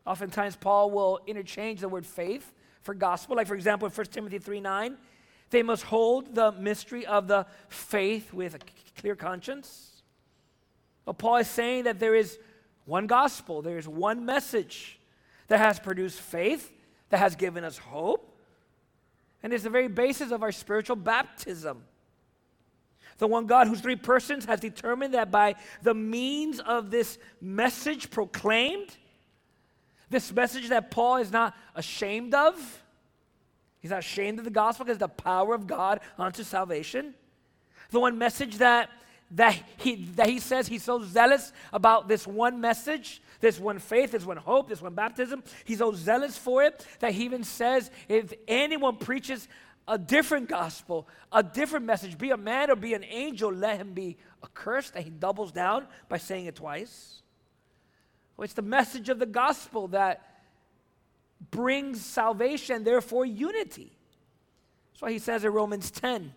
[0.07, 3.37] Oftentimes, Paul will interchange the word faith for gospel.
[3.37, 4.97] Like, for example, in 1 Timothy 3 9,
[5.51, 8.59] they must hold the mystery of the faith with a
[9.01, 10.03] clear conscience.
[11.07, 12.39] Well, Paul is saying that there is
[12.85, 14.99] one gospel, there is one message
[15.49, 16.73] that has produced faith,
[17.11, 18.37] that has given us hope,
[19.43, 21.85] and is the very basis of our spiritual baptism.
[23.19, 28.11] The one God whose three persons has determined that by the means of this message
[28.11, 28.97] proclaimed,
[30.11, 32.83] this message that Paul is not ashamed of,
[33.81, 37.15] he's not ashamed of the gospel because the power of God unto salvation.
[37.91, 38.91] The one message that,
[39.33, 44.13] that, he, that he says he's so zealous about this one message, this one faith,
[44.13, 45.43] this one hope, this one baptism.
[45.65, 49.49] He's so zealous for it that he even says if anyone preaches
[49.87, 53.95] a different gospel, a different message, be a man or be an angel, let him
[53.95, 54.95] be accursed.
[54.95, 57.23] And he doubles down by saying it twice.
[58.37, 60.38] Well, it's the message of the gospel that
[61.51, 63.93] brings salvation, therefore unity.
[64.93, 66.33] That's why he says in Romans 10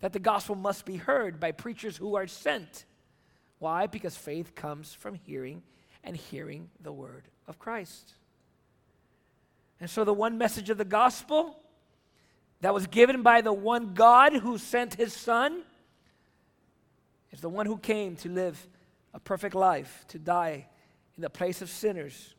[0.00, 2.84] that the gospel must be heard by preachers who are sent.
[3.58, 3.86] Why?
[3.86, 5.62] Because faith comes from hearing,
[6.02, 8.12] and hearing the word of Christ.
[9.80, 11.56] And so, the one message of the gospel
[12.60, 15.62] that was given by the one God who sent his Son
[17.32, 18.66] is the one who came to live
[19.12, 20.66] a perfect life, to die
[21.16, 22.33] in the place of sinners,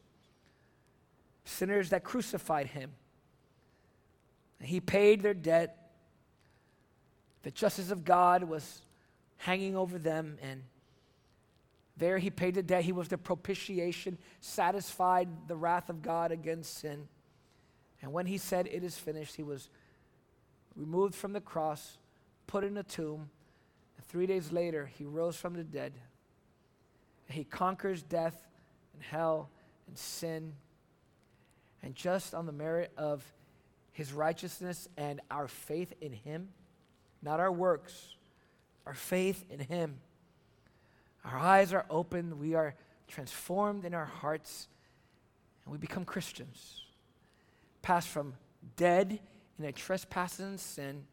[1.45, 2.91] sinners that crucified him.
[4.61, 5.91] He paid their debt.
[7.43, 8.81] The justice of God was
[9.37, 10.63] hanging over them, and
[11.97, 12.83] there he paid the debt.
[12.83, 17.07] He was the propitiation, satisfied the wrath of God against sin.
[18.01, 19.69] And when he said, It is finished, he was
[20.75, 21.97] removed from the cross,
[22.47, 23.29] put in a tomb.
[23.97, 25.93] And three days later, he rose from the dead.
[27.29, 28.47] He conquers death
[28.93, 29.49] and hell
[29.87, 30.53] and sin.
[31.85, 33.23] And just on the merit of
[33.91, 36.49] his righteousness and our faith in him,
[37.21, 38.15] not our works,
[38.87, 39.99] our faith in him,
[41.23, 42.73] our eyes are opened, we are
[43.07, 44.67] transformed in our hearts,
[45.63, 46.81] and we become Christians.
[47.83, 48.33] Pass from
[48.75, 49.19] dead
[49.59, 51.03] in a trespass and sin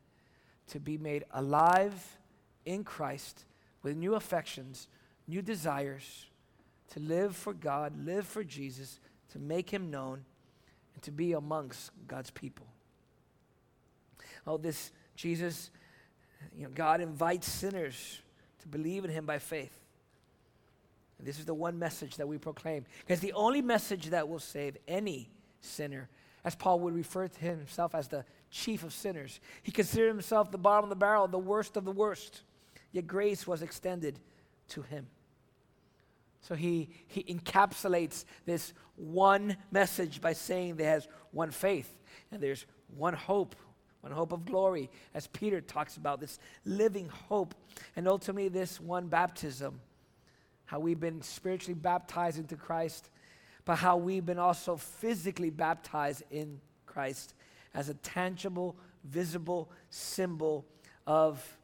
[0.69, 2.19] to be made alive
[2.65, 3.45] in Christ
[3.83, 4.89] with new affections,
[5.29, 6.27] new desires,
[6.93, 9.01] to live for God, live for Jesus,
[9.33, 10.25] to make him known,
[10.95, 12.67] and to be amongst God's people.
[14.47, 15.71] Oh, this Jesus,
[16.57, 18.21] you know, God invites sinners
[18.61, 19.77] to believe in him by faith.
[21.19, 22.85] And this is the one message that we proclaim.
[23.01, 26.09] Because the only message that will save any sinner
[26.45, 29.39] as Paul would refer to himself as the chief of sinners.
[29.63, 32.43] He considered himself the bottom of the barrel, the worst of the worst.
[32.91, 34.19] Yet grace was extended
[34.71, 35.07] to him.
[36.43, 41.99] So he, he encapsulates this one message by saying there's one faith
[42.31, 43.57] and there's one hope,
[44.03, 47.55] one hope of glory, as Peter talks about this living hope,
[47.97, 49.81] and ultimately this one baptism,
[50.67, 53.09] how we've been spiritually baptized into Christ
[53.65, 57.35] but how we've been also physically baptized in Christ
[57.75, 60.67] as a tangible, visible symbol
[61.07, 61.59] of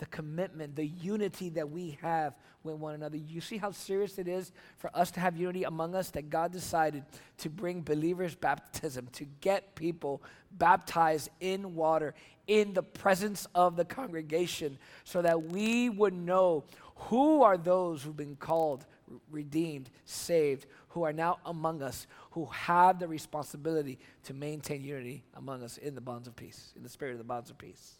[0.00, 3.18] the commitment, the unity that we have with one another.
[3.18, 6.52] You see how serious it is for us to have unity among us that God
[6.52, 7.04] decided
[7.38, 12.14] to bring believers' baptism, to get people baptized in water
[12.46, 18.16] in the presence of the congregation so that we would know who are those who've
[18.16, 18.86] been called,
[19.30, 25.62] redeemed, saved, who are now among us, who have the responsibility to maintain unity among
[25.62, 27.99] us in the bonds of peace, in the spirit of the bonds of peace.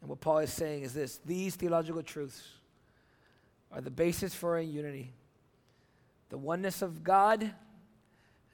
[0.00, 2.42] And what Paul is saying is this these theological truths
[3.72, 5.12] are the basis for our unity
[6.28, 7.52] the oneness of God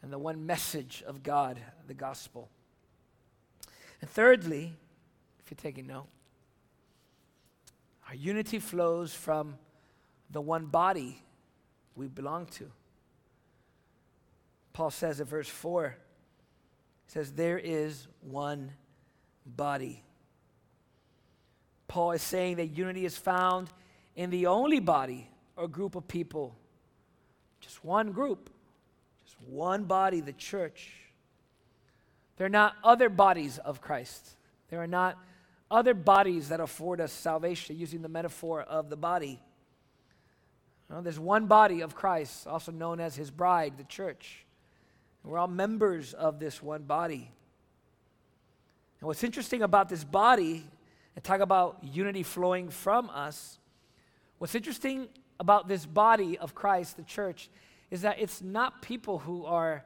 [0.03, 2.49] and the one message of God, the gospel.
[4.01, 4.75] And thirdly,
[5.41, 6.07] if you're taking note,
[8.09, 9.57] our unity flows from
[10.31, 11.23] the one body
[11.95, 12.71] we belong to.
[14.73, 15.97] Paul says in verse 4,
[17.07, 18.73] he says, There is one
[19.47, 20.03] body.
[21.93, 23.69] Paul is saying that unity is found
[24.17, 26.57] in the only body or group of people,
[27.61, 28.49] just one group,
[29.25, 30.91] just one body, the church.
[32.39, 34.37] There are not other bodies of Christ.
[34.71, 35.19] There are not
[35.71, 39.39] other bodies that afford us salvation, using the metaphor of the body
[41.01, 44.45] there's one body of Christ, also known as his bride, the church.
[45.25, 47.31] We're all members of this one body.
[49.01, 50.65] And what's interesting about this body,
[51.15, 53.59] and talk about unity flowing from us,
[54.39, 55.09] what's interesting
[55.39, 57.51] about this body of Christ, the church,
[57.91, 59.85] is that it's not people who are,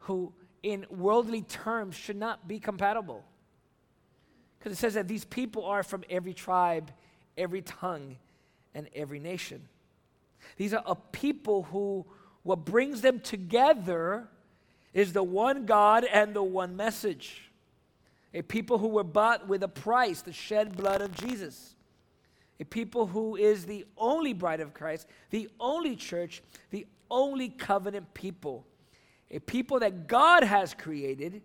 [0.00, 3.24] who in worldly terms should not be compatible.
[4.58, 6.92] Because it says that these people are from every tribe,
[7.36, 8.16] every tongue,
[8.74, 9.62] and every nation.
[10.56, 12.06] These are a people who,
[12.42, 14.28] what brings them together
[14.92, 17.49] is the one God and the one message.
[18.32, 21.74] A people who were bought with a price, the shed blood of Jesus.
[22.60, 28.12] A people who is the only bride of Christ, the only church, the only covenant
[28.14, 28.66] people.
[29.30, 31.42] A people that God has created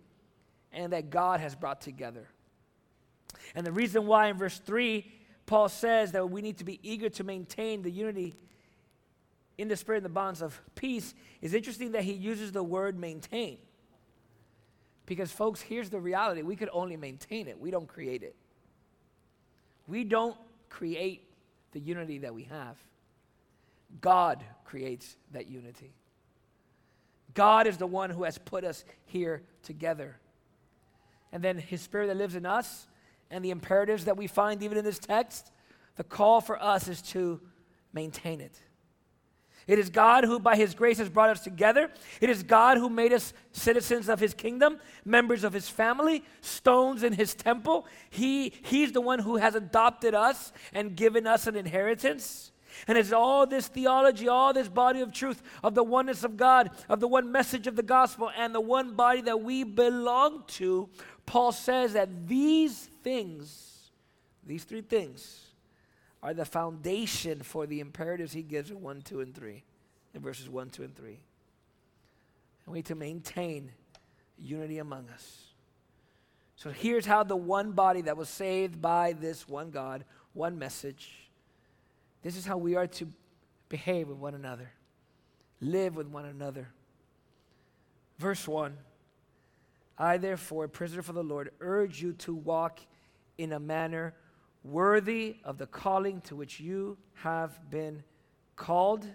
[0.71, 2.27] and that God has brought together.
[3.55, 5.09] And the reason why in verse 3,
[5.45, 8.35] Paul says that we need to be eager to maintain the unity
[9.57, 12.99] in the spirit and the bonds of peace is interesting that he uses the word
[12.99, 13.57] maintain.
[15.05, 18.35] Because, folks, here's the reality we could only maintain it, we don't create it.
[19.87, 20.35] We don't
[20.69, 21.29] create
[21.73, 22.77] the unity that we have.
[24.01, 25.93] God creates that unity.
[27.33, 30.17] God is the one who has put us here together.
[31.31, 32.87] And then His Spirit that lives in us
[33.29, 35.51] and the imperatives that we find even in this text,
[35.97, 37.41] the call for us is to
[37.93, 38.59] maintain it.
[39.67, 41.89] It is God who, by His grace, has brought us together.
[42.21, 47.01] It is God who made us citizens of His kingdom, members of His family, stones
[47.01, 47.87] in His temple.
[48.09, 52.51] He, he's the one who has adopted us and given us an inheritance.
[52.87, 56.69] And it's all this theology, all this body of truth of the oneness of God,
[56.89, 60.89] of the one message of the gospel, and the one body that we belong to.
[61.25, 63.89] Paul says that these things,
[64.45, 65.44] these three things,
[66.25, 69.63] are the foundation for the imperatives he gives in 1, 2, and 3,
[70.15, 71.07] in verses 1, 2, and 3.
[71.09, 71.17] And
[72.65, 73.71] we need to maintain
[74.39, 75.43] unity among us.
[76.55, 80.03] So here's how the one body that was saved by this one God,
[80.33, 81.29] one message,
[82.23, 83.07] this is how we are to
[83.69, 84.71] behave with one another,
[85.61, 86.69] live with one another.
[88.17, 88.75] Verse 1
[89.99, 92.79] I, therefore, prisoner for the Lord, urge you to walk
[93.37, 94.15] in a manner
[94.65, 98.03] worthy of the calling to which you have been
[98.55, 99.13] called, with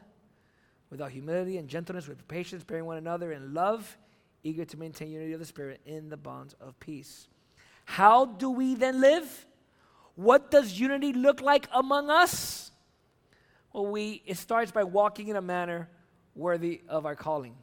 [0.90, 3.98] without humility and gentleness, with patience, bearing one another in love,
[4.42, 7.28] eager to maintain unity of the Spirit in the bonds of peace.
[7.84, 9.46] How do we then live?
[10.14, 12.70] What does unity look like among us?
[13.72, 15.88] Well, we, it starts by walking in a manner
[16.34, 17.54] worthy of our calling.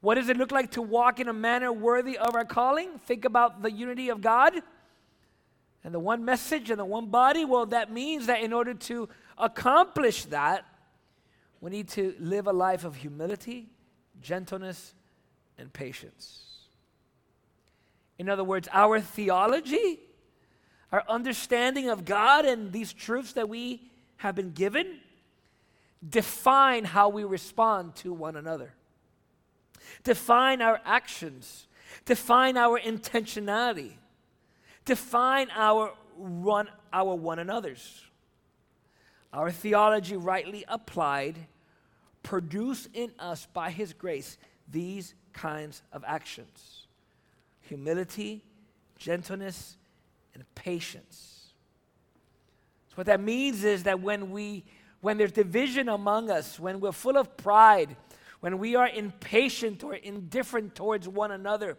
[0.00, 2.98] What does it look like to walk in a manner worthy of our calling?
[3.00, 4.62] Think about the unity of God
[5.82, 9.08] and the one message and the one body, well, that means that in order to
[9.38, 10.64] accomplish that,
[11.60, 13.68] we need to live a life of humility,
[14.20, 14.94] gentleness,
[15.58, 16.46] and patience.
[18.18, 20.00] In other words, our theology,
[20.92, 25.00] our understanding of God and these truths that we have been given
[26.06, 28.74] define how we respond to one another,
[30.04, 31.66] define our actions,
[32.04, 33.92] define our intentionality
[34.90, 38.02] define our one, our one another's.
[39.32, 41.36] Our theology, rightly applied,
[42.24, 44.36] produce in us by His grace
[44.68, 46.86] these kinds of actions
[47.60, 48.42] humility,
[48.98, 49.76] gentleness,
[50.34, 51.52] and patience.
[52.88, 54.64] So, what that means is that when, we,
[55.00, 57.96] when there's division among us, when we're full of pride,
[58.40, 61.78] when we are impatient or indifferent towards one another,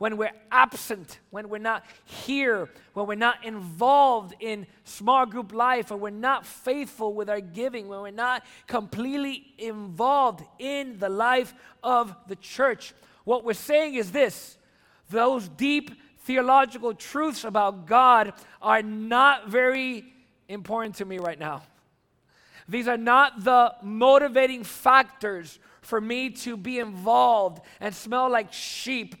[0.00, 5.90] when we're absent, when we're not here, when we're not involved in small group life,
[5.90, 11.52] or we're not faithful with our giving, when we're not completely involved in the life
[11.82, 12.94] of the church.
[13.24, 14.56] What we're saying is this
[15.10, 15.90] those deep
[16.20, 18.32] theological truths about God
[18.62, 20.06] are not very
[20.48, 21.62] important to me right now.
[22.66, 29.14] These are not the motivating factors for me to be involved and smell like sheep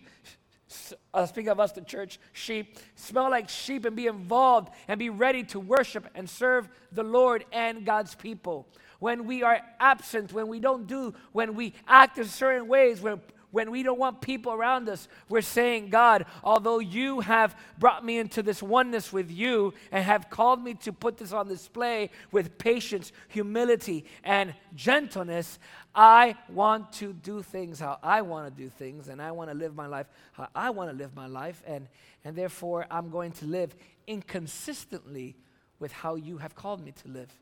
[1.12, 5.10] uh, speak of us, the church, sheep, smell like sheep and be involved and be
[5.10, 8.68] ready to worship and serve the Lord and God's people.
[8.98, 13.20] When we are absent, when we don't do, when we act in certain ways, when,
[13.50, 18.18] when we don't want people around us, we're saying, God, although you have brought me
[18.18, 22.58] into this oneness with you and have called me to put this on display with
[22.58, 25.58] patience, humility, and gentleness,
[25.94, 29.56] I want to do things how I want to do things, and I want to
[29.56, 31.88] live my life how I want to live my life, and,
[32.24, 33.74] and therefore I'm going to live
[34.06, 35.36] inconsistently
[35.80, 37.32] with how you have called me to live.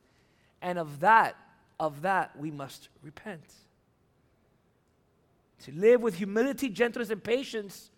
[0.62, 1.36] And of that,
[1.78, 3.42] of that, we must repent.
[5.64, 7.90] To live with humility, gentleness, and patience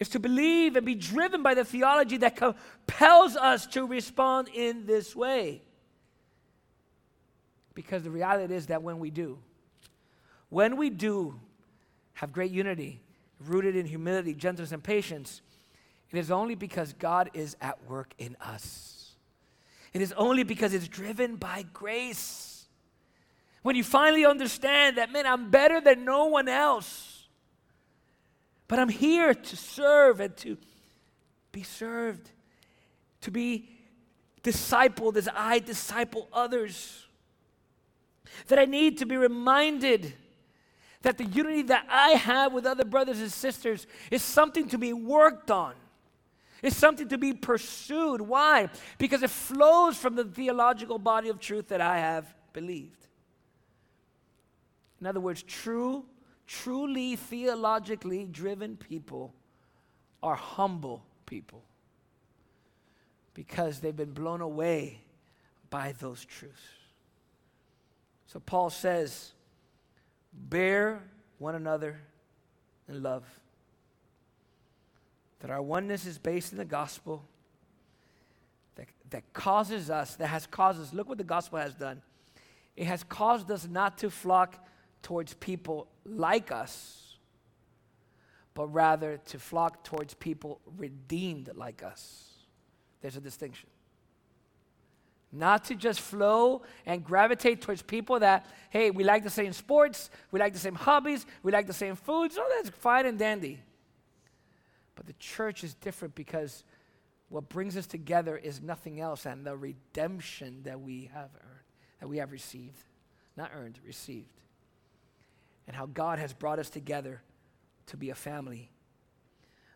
[0.00, 4.86] is to believe and be driven by the theology that compels us to respond in
[4.86, 5.62] this way.
[7.74, 9.38] Because the reality is that when we do,
[10.48, 11.40] when we do
[12.14, 13.00] have great unity,
[13.40, 15.42] rooted in humility, gentleness, and patience,
[16.10, 19.14] it is only because God is at work in us.
[19.92, 22.53] It is only because it's driven by grace.
[23.64, 27.28] When you finally understand that, man, I'm better than no one else.
[28.68, 30.58] But I'm here to serve and to
[31.50, 32.30] be served,
[33.22, 33.70] to be
[34.42, 37.06] discipled as I disciple others.
[38.48, 40.12] That I need to be reminded
[41.00, 44.92] that the unity that I have with other brothers and sisters is something to be
[44.92, 45.72] worked on.
[46.60, 48.20] It's something to be pursued.
[48.20, 48.68] Why?
[48.98, 53.03] Because it flows from the theological body of truth that I have believed.
[55.04, 56.06] In other words, true,
[56.46, 59.34] truly theologically driven people
[60.22, 61.62] are humble people
[63.34, 65.02] because they've been blown away
[65.68, 66.56] by those truths.
[68.28, 69.32] So Paul says,
[70.32, 71.02] bear
[71.36, 72.00] one another
[72.88, 73.26] in love.
[75.40, 77.28] That our oneness is based in the gospel
[78.76, 82.00] that, that causes us, that has caused us, look what the gospel has done.
[82.74, 84.66] It has caused us not to flock
[85.04, 87.16] towards people like us,
[88.54, 92.32] but rather to flock towards people redeemed like us.
[93.00, 93.68] There's a distinction.
[95.30, 100.10] Not to just flow and gravitate towards people that, hey, we like the same sports,
[100.30, 102.36] we like the same hobbies, we like the same foods.
[102.38, 103.60] Oh, that's fine and dandy.
[104.94, 106.64] But the church is different because
[107.28, 111.64] what brings us together is nothing else than the redemption that we have earned,
[112.00, 112.78] that we have received.
[113.36, 114.40] Not earned, received.
[115.66, 117.22] And how God has brought us together
[117.86, 118.70] to be a family.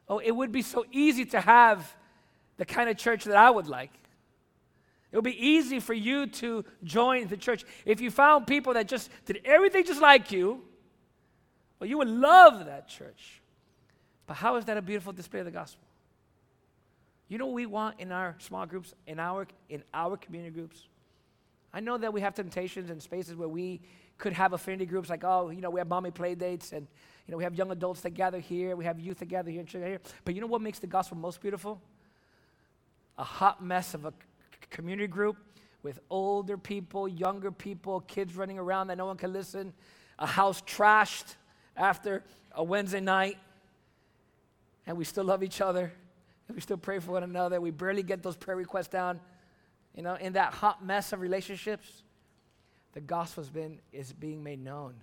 [0.09, 1.95] Oh, it would be so easy to have
[2.57, 3.93] the kind of church that I would like.
[5.11, 7.64] It would be easy for you to join the church.
[7.86, 10.62] If you found people that just did everything just like you,
[11.78, 13.41] well, you would love that church.
[14.26, 15.84] But how is that a beautiful display of the gospel?
[17.28, 20.89] You know what we want in our small groups, in our, in our community groups?
[21.72, 23.80] I know that we have temptations and spaces where we
[24.18, 26.86] could have affinity groups like, oh, you know, we have mommy play dates and,
[27.26, 29.60] you know, we have young adults that gather here, we have youth that gather here
[29.60, 30.00] and here.
[30.24, 31.80] But you know what makes the gospel most beautiful?
[33.16, 34.12] A hot mess of a
[34.70, 35.36] community group
[35.82, 39.72] with older people, younger people, kids running around that no one can listen,
[40.18, 41.36] a house trashed
[41.76, 43.38] after a Wednesday night,
[44.86, 45.92] and we still love each other,
[46.48, 47.60] and we still pray for one another.
[47.60, 49.20] We barely get those prayer requests down.
[49.94, 52.02] You know, in that hot mess of relationships,
[52.93, 54.95] the gospel been, is being made known.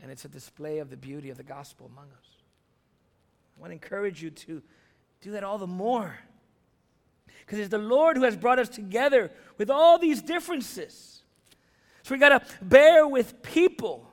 [0.00, 2.26] And it's a display of the beauty of the gospel among us.
[3.56, 4.62] I want to encourage you to
[5.20, 6.16] do that all the more
[7.48, 11.22] because it's the Lord who has brought us together with all these differences.
[12.02, 14.06] So we got to bear with people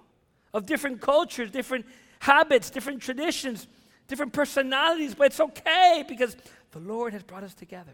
[0.53, 1.85] of different cultures, different
[2.19, 3.67] habits, different traditions,
[4.07, 6.37] different personalities, but it's okay because
[6.71, 7.91] the Lord has brought us together.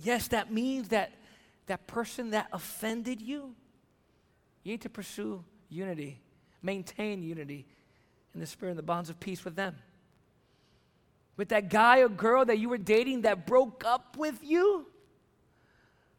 [0.00, 1.10] Yes, that means that
[1.68, 3.54] that person that offended you,
[4.64, 6.20] you need to pursue unity,
[6.62, 7.66] maintain unity
[8.34, 9.76] in the spirit and the bonds of peace with them
[11.38, 14.86] with that guy or girl that you were dating that broke up with you?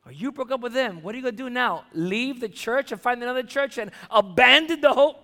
[0.06, 1.04] Or you broke up with them.
[1.04, 1.84] What are you going to do now?
[1.94, 5.22] Leave the church and find another church and abandon the hope?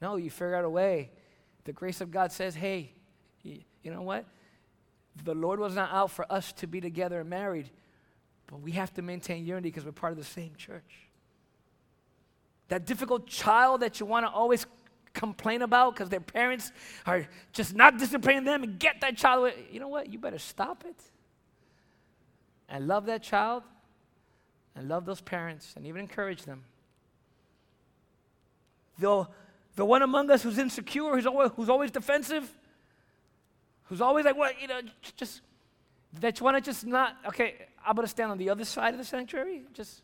[0.00, 1.10] No, you figure out a way.
[1.64, 2.92] The grace of God says, hey,
[3.42, 4.24] you, you know what?
[5.24, 7.68] The Lord was not out for us to be together and married,
[8.52, 11.08] but we have to maintain unity because we're part of the same church.
[12.68, 14.66] That difficult child that you want to always
[15.14, 16.70] complain about because their parents
[17.06, 19.54] are just not disciplining them and get that child away.
[19.72, 20.12] You know what?
[20.12, 20.96] You better stop it
[22.68, 23.62] and love that child
[24.76, 26.64] and love those parents and even encourage them.
[28.98, 29.26] The,
[29.76, 32.52] the one among us who's insecure, who's always, who's always defensive,
[33.84, 34.82] who's always like, what, you know,
[35.16, 35.40] just,
[36.20, 37.54] that you want to just not, okay,
[37.86, 39.62] I'm going to stand on the other side of the sanctuary.
[39.74, 40.02] Just,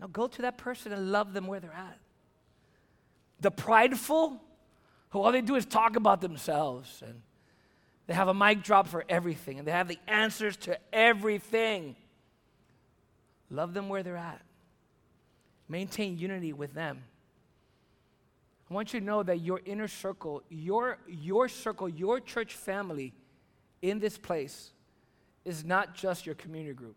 [0.00, 1.98] now go to that person and love them where they're at
[3.40, 4.40] the prideful,
[5.10, 7.20] who all they do is talk about themselves and
[8.06, 11.96] they have a mic drop for everything and they have the answers to everything.
[13.50, 14.40] Love them where they're at.
[15.68, 17.02] Maintain unity with them.
[18.70, 23.12] I want you to know that your inner circle, your, your circle, your church family
[23.82, 24.72] in this place
[25.46, 26.96] is not just your community group.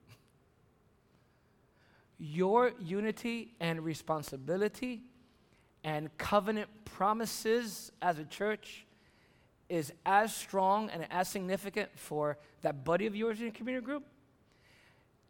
[2.18, 5.04] Your unity and responsibility
[5.84, 8.86] and covenant promises as a church
[9.70, 14.04] is as strong and as significant for that buddy of yours in your community group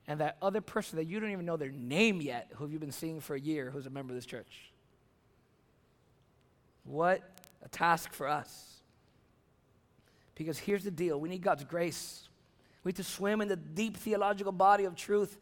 [0.07, 2.91] and that other person that you don't even know their name yet, who you've been
[2.91, 4.71] seeing for a year, who's a member of this church.
[6.85, 7.21] What
[7.61, 8.77] a task for us.
[10.35, 12.28] Because here's the deal we need God's grace.
[12.83, 15.37] We need to swim in the deep theological body of truth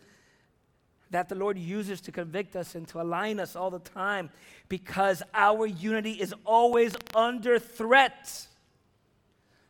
[1.09, 4.29] that the Lord uses to convict us and to align us all the time
[4.67, 8.47] because our unity is always under threat,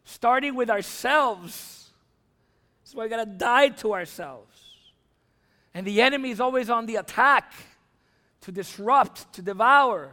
[0.03, 1.78] starting with ourselves.
[2.93, 4.63] Why we got to die to ourselves.
[5.74, 7.53] And the enemy is always on the attack
[8.41, 10.11] to disrupt, to devour,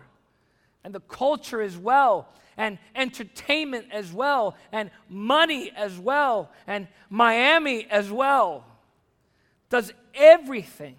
[0.82, 7.86] and the culture as well, and entertainment as well, and money as well, and Miami
[7.90, 8.64] as well.
[9.70, 10.96] Does everything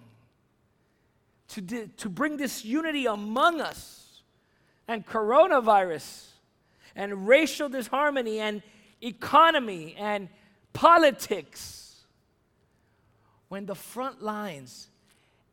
[1.49, 4.21] to, di- to bring this unity among us,
[4.87, 6.27] and coronavirus,
[6.95, 8.61] and racial disharmony, and
[9.01, 10.29] economy, and
[10.73, 12.03] politics.
[13.47, 14.89] When the front lines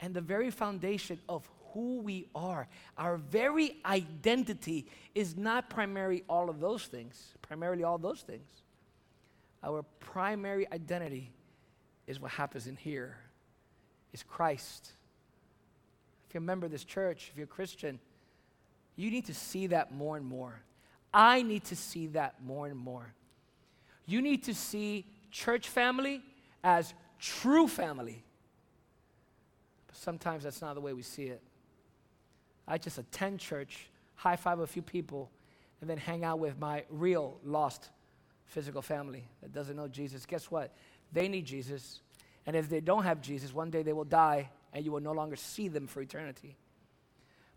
[0.01, 2.69] and the very foundation of who we are,
[2.99, 8.49] our very identity is not primarily all of those things, primarily all those things.
[9.63, 11.33] Our primary identity
[12.07, 13.17] is what happens in here,
[14.13, 14.93] is Christ.
[16.29, 17.99] If you're a member of this church, if you're a Christian,
[18.97, 20.61] you need to see that more and more.
[21.15, 23.13] I need to see that more and more.
[24.07, 26.23] You need to see church family
[26.65, 28.25] as true family.
[29.87, 31.43] But sometimes that's not the way we see it.
[32.67, 35.31] I just attend church, high five a few people,
[35.81, 37.91] and then hang out with my real lost
[38.47, 40.27] physical family that doesn't know Jesus.
[40.27, 40.73] Guess what?
[41.13, 42.01] They need Jesus.
[42.47, 45.13] And if they don't have Jesus, one day they will die and you will no
[45.13, 46.57] longer see them for eternity.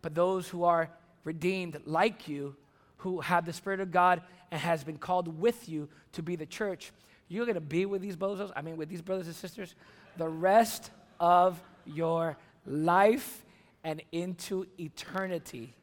[0.02, 0.90] But those who are
[1.24, 2.56] redeemed like you,
[2.98, 6.46] who have the Spirit of God and has been called with you to be the
[6.46, 6.92] church,
[7.28, 9.76] you're going to be with these bozos, I mean, with these brothers and sisters,
[10.18, 13.45] the rest of your life
[13.86, 15.76] and into eternity.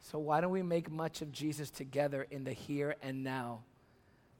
[0.00, 3.60] So, why don't we make much of Jesus together in the here and now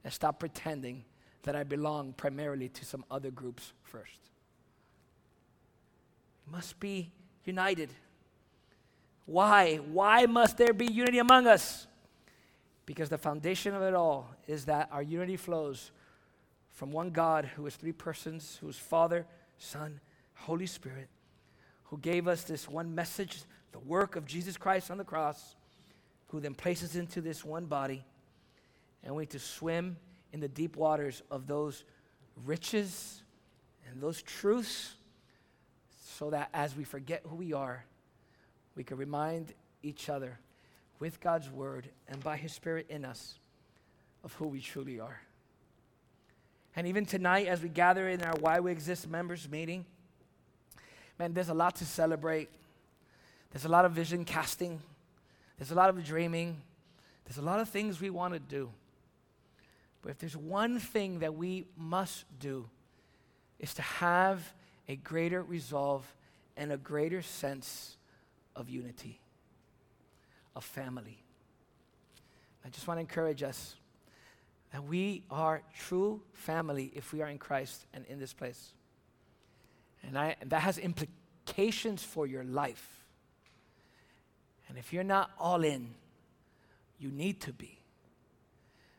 [0.03, 1.05] and stop pretending
[1.43, 4.19] that I belong primarily to some other groups first?
[6.47, 7.11] We must be
[7.45, 7.91] united.
[9.27, 9.75] Why?
[9.75, 11.85] Why must there be unity among us?
[12.87, 15.91] Because the foundation of it all is that our unity flows
[16.71, 19.27] from one God who is three persons, who is Father,
[19.59, 19.99] Son,
[20.33, 21.07] Holy Spirit,
[21.89, 25.55] who gave us this one message, the work of Jesus Christ on the cross,
[26.27, 28.03] who then places into this one body.
[29.03, 29.97] And we to swim
[30.31, 31.83] in the deep waters of those
[32.45, 33.23] riches
[33.89, 34.95] and those truths
[36.05, 37.83] so that as we forget who we are,
[38.75, 40.37] we can remind each other
[40.99, 43.39] with God's word and by his spirit in us
[44.23, 45.21] of who we truly are.
[46.75, 49.85] And even tonight, as we gather in our Why We Exist members meeting,
[51.19, 52.49] man, there's a lot to celebrate.
[53.51, 54.79] There's a lot of vision casting.
[55.57, 56.61] There's a lot of dreaming.
[57.25, 58.71] There's a lot of things we want to do.
[60.01, 62.69] But if there's one thing that we must do,
[63.59, 64.53] is to have
[64.87, 66.05] a greater resolve
[66.55, 67.97] and a greater sense
[68.55, 69.19] of unity,
[70.55, 71.21] of family.
[72.65, 73.75] I just want to encourage us
[74.71, 78.71] that we are true family if we are in Christ and in this place.
[80.07, 83.05] And, I, that has implications for your life.
[84.67, 85.89] And if you're not all in,
[86.99, 87.79] you need to be.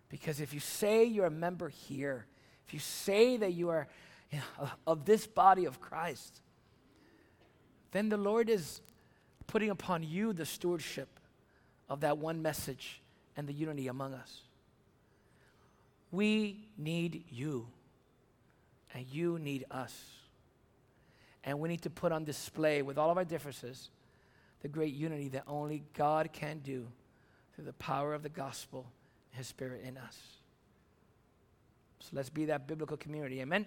[0.08, 2.26] Because if you say you're a member here,
[2.66, 3.86] if you say that you are
[4.30, 6.40] you know, of this body of Christ,
[7.92, 8.80] then the Lord is
[9.46, 11.08] putting upon you the stewardship
[11.88, 13.00] of that one message
[13.36, 14.42] and the unity among us.
[16.12, 17.68] We need you,
[18.94, 19.94] and you need us.
[21.44, 23.90] And we need to put on display, with all of our differences,
[24.60, 26.86] the great unity that only God can do
[27.54, 28.86] through the power of the gospel,
[29.30, 30.18] His Spirit in us.
[32.00, 33.40] So let's be that biblical community.
[33.40, 33.66] Amen.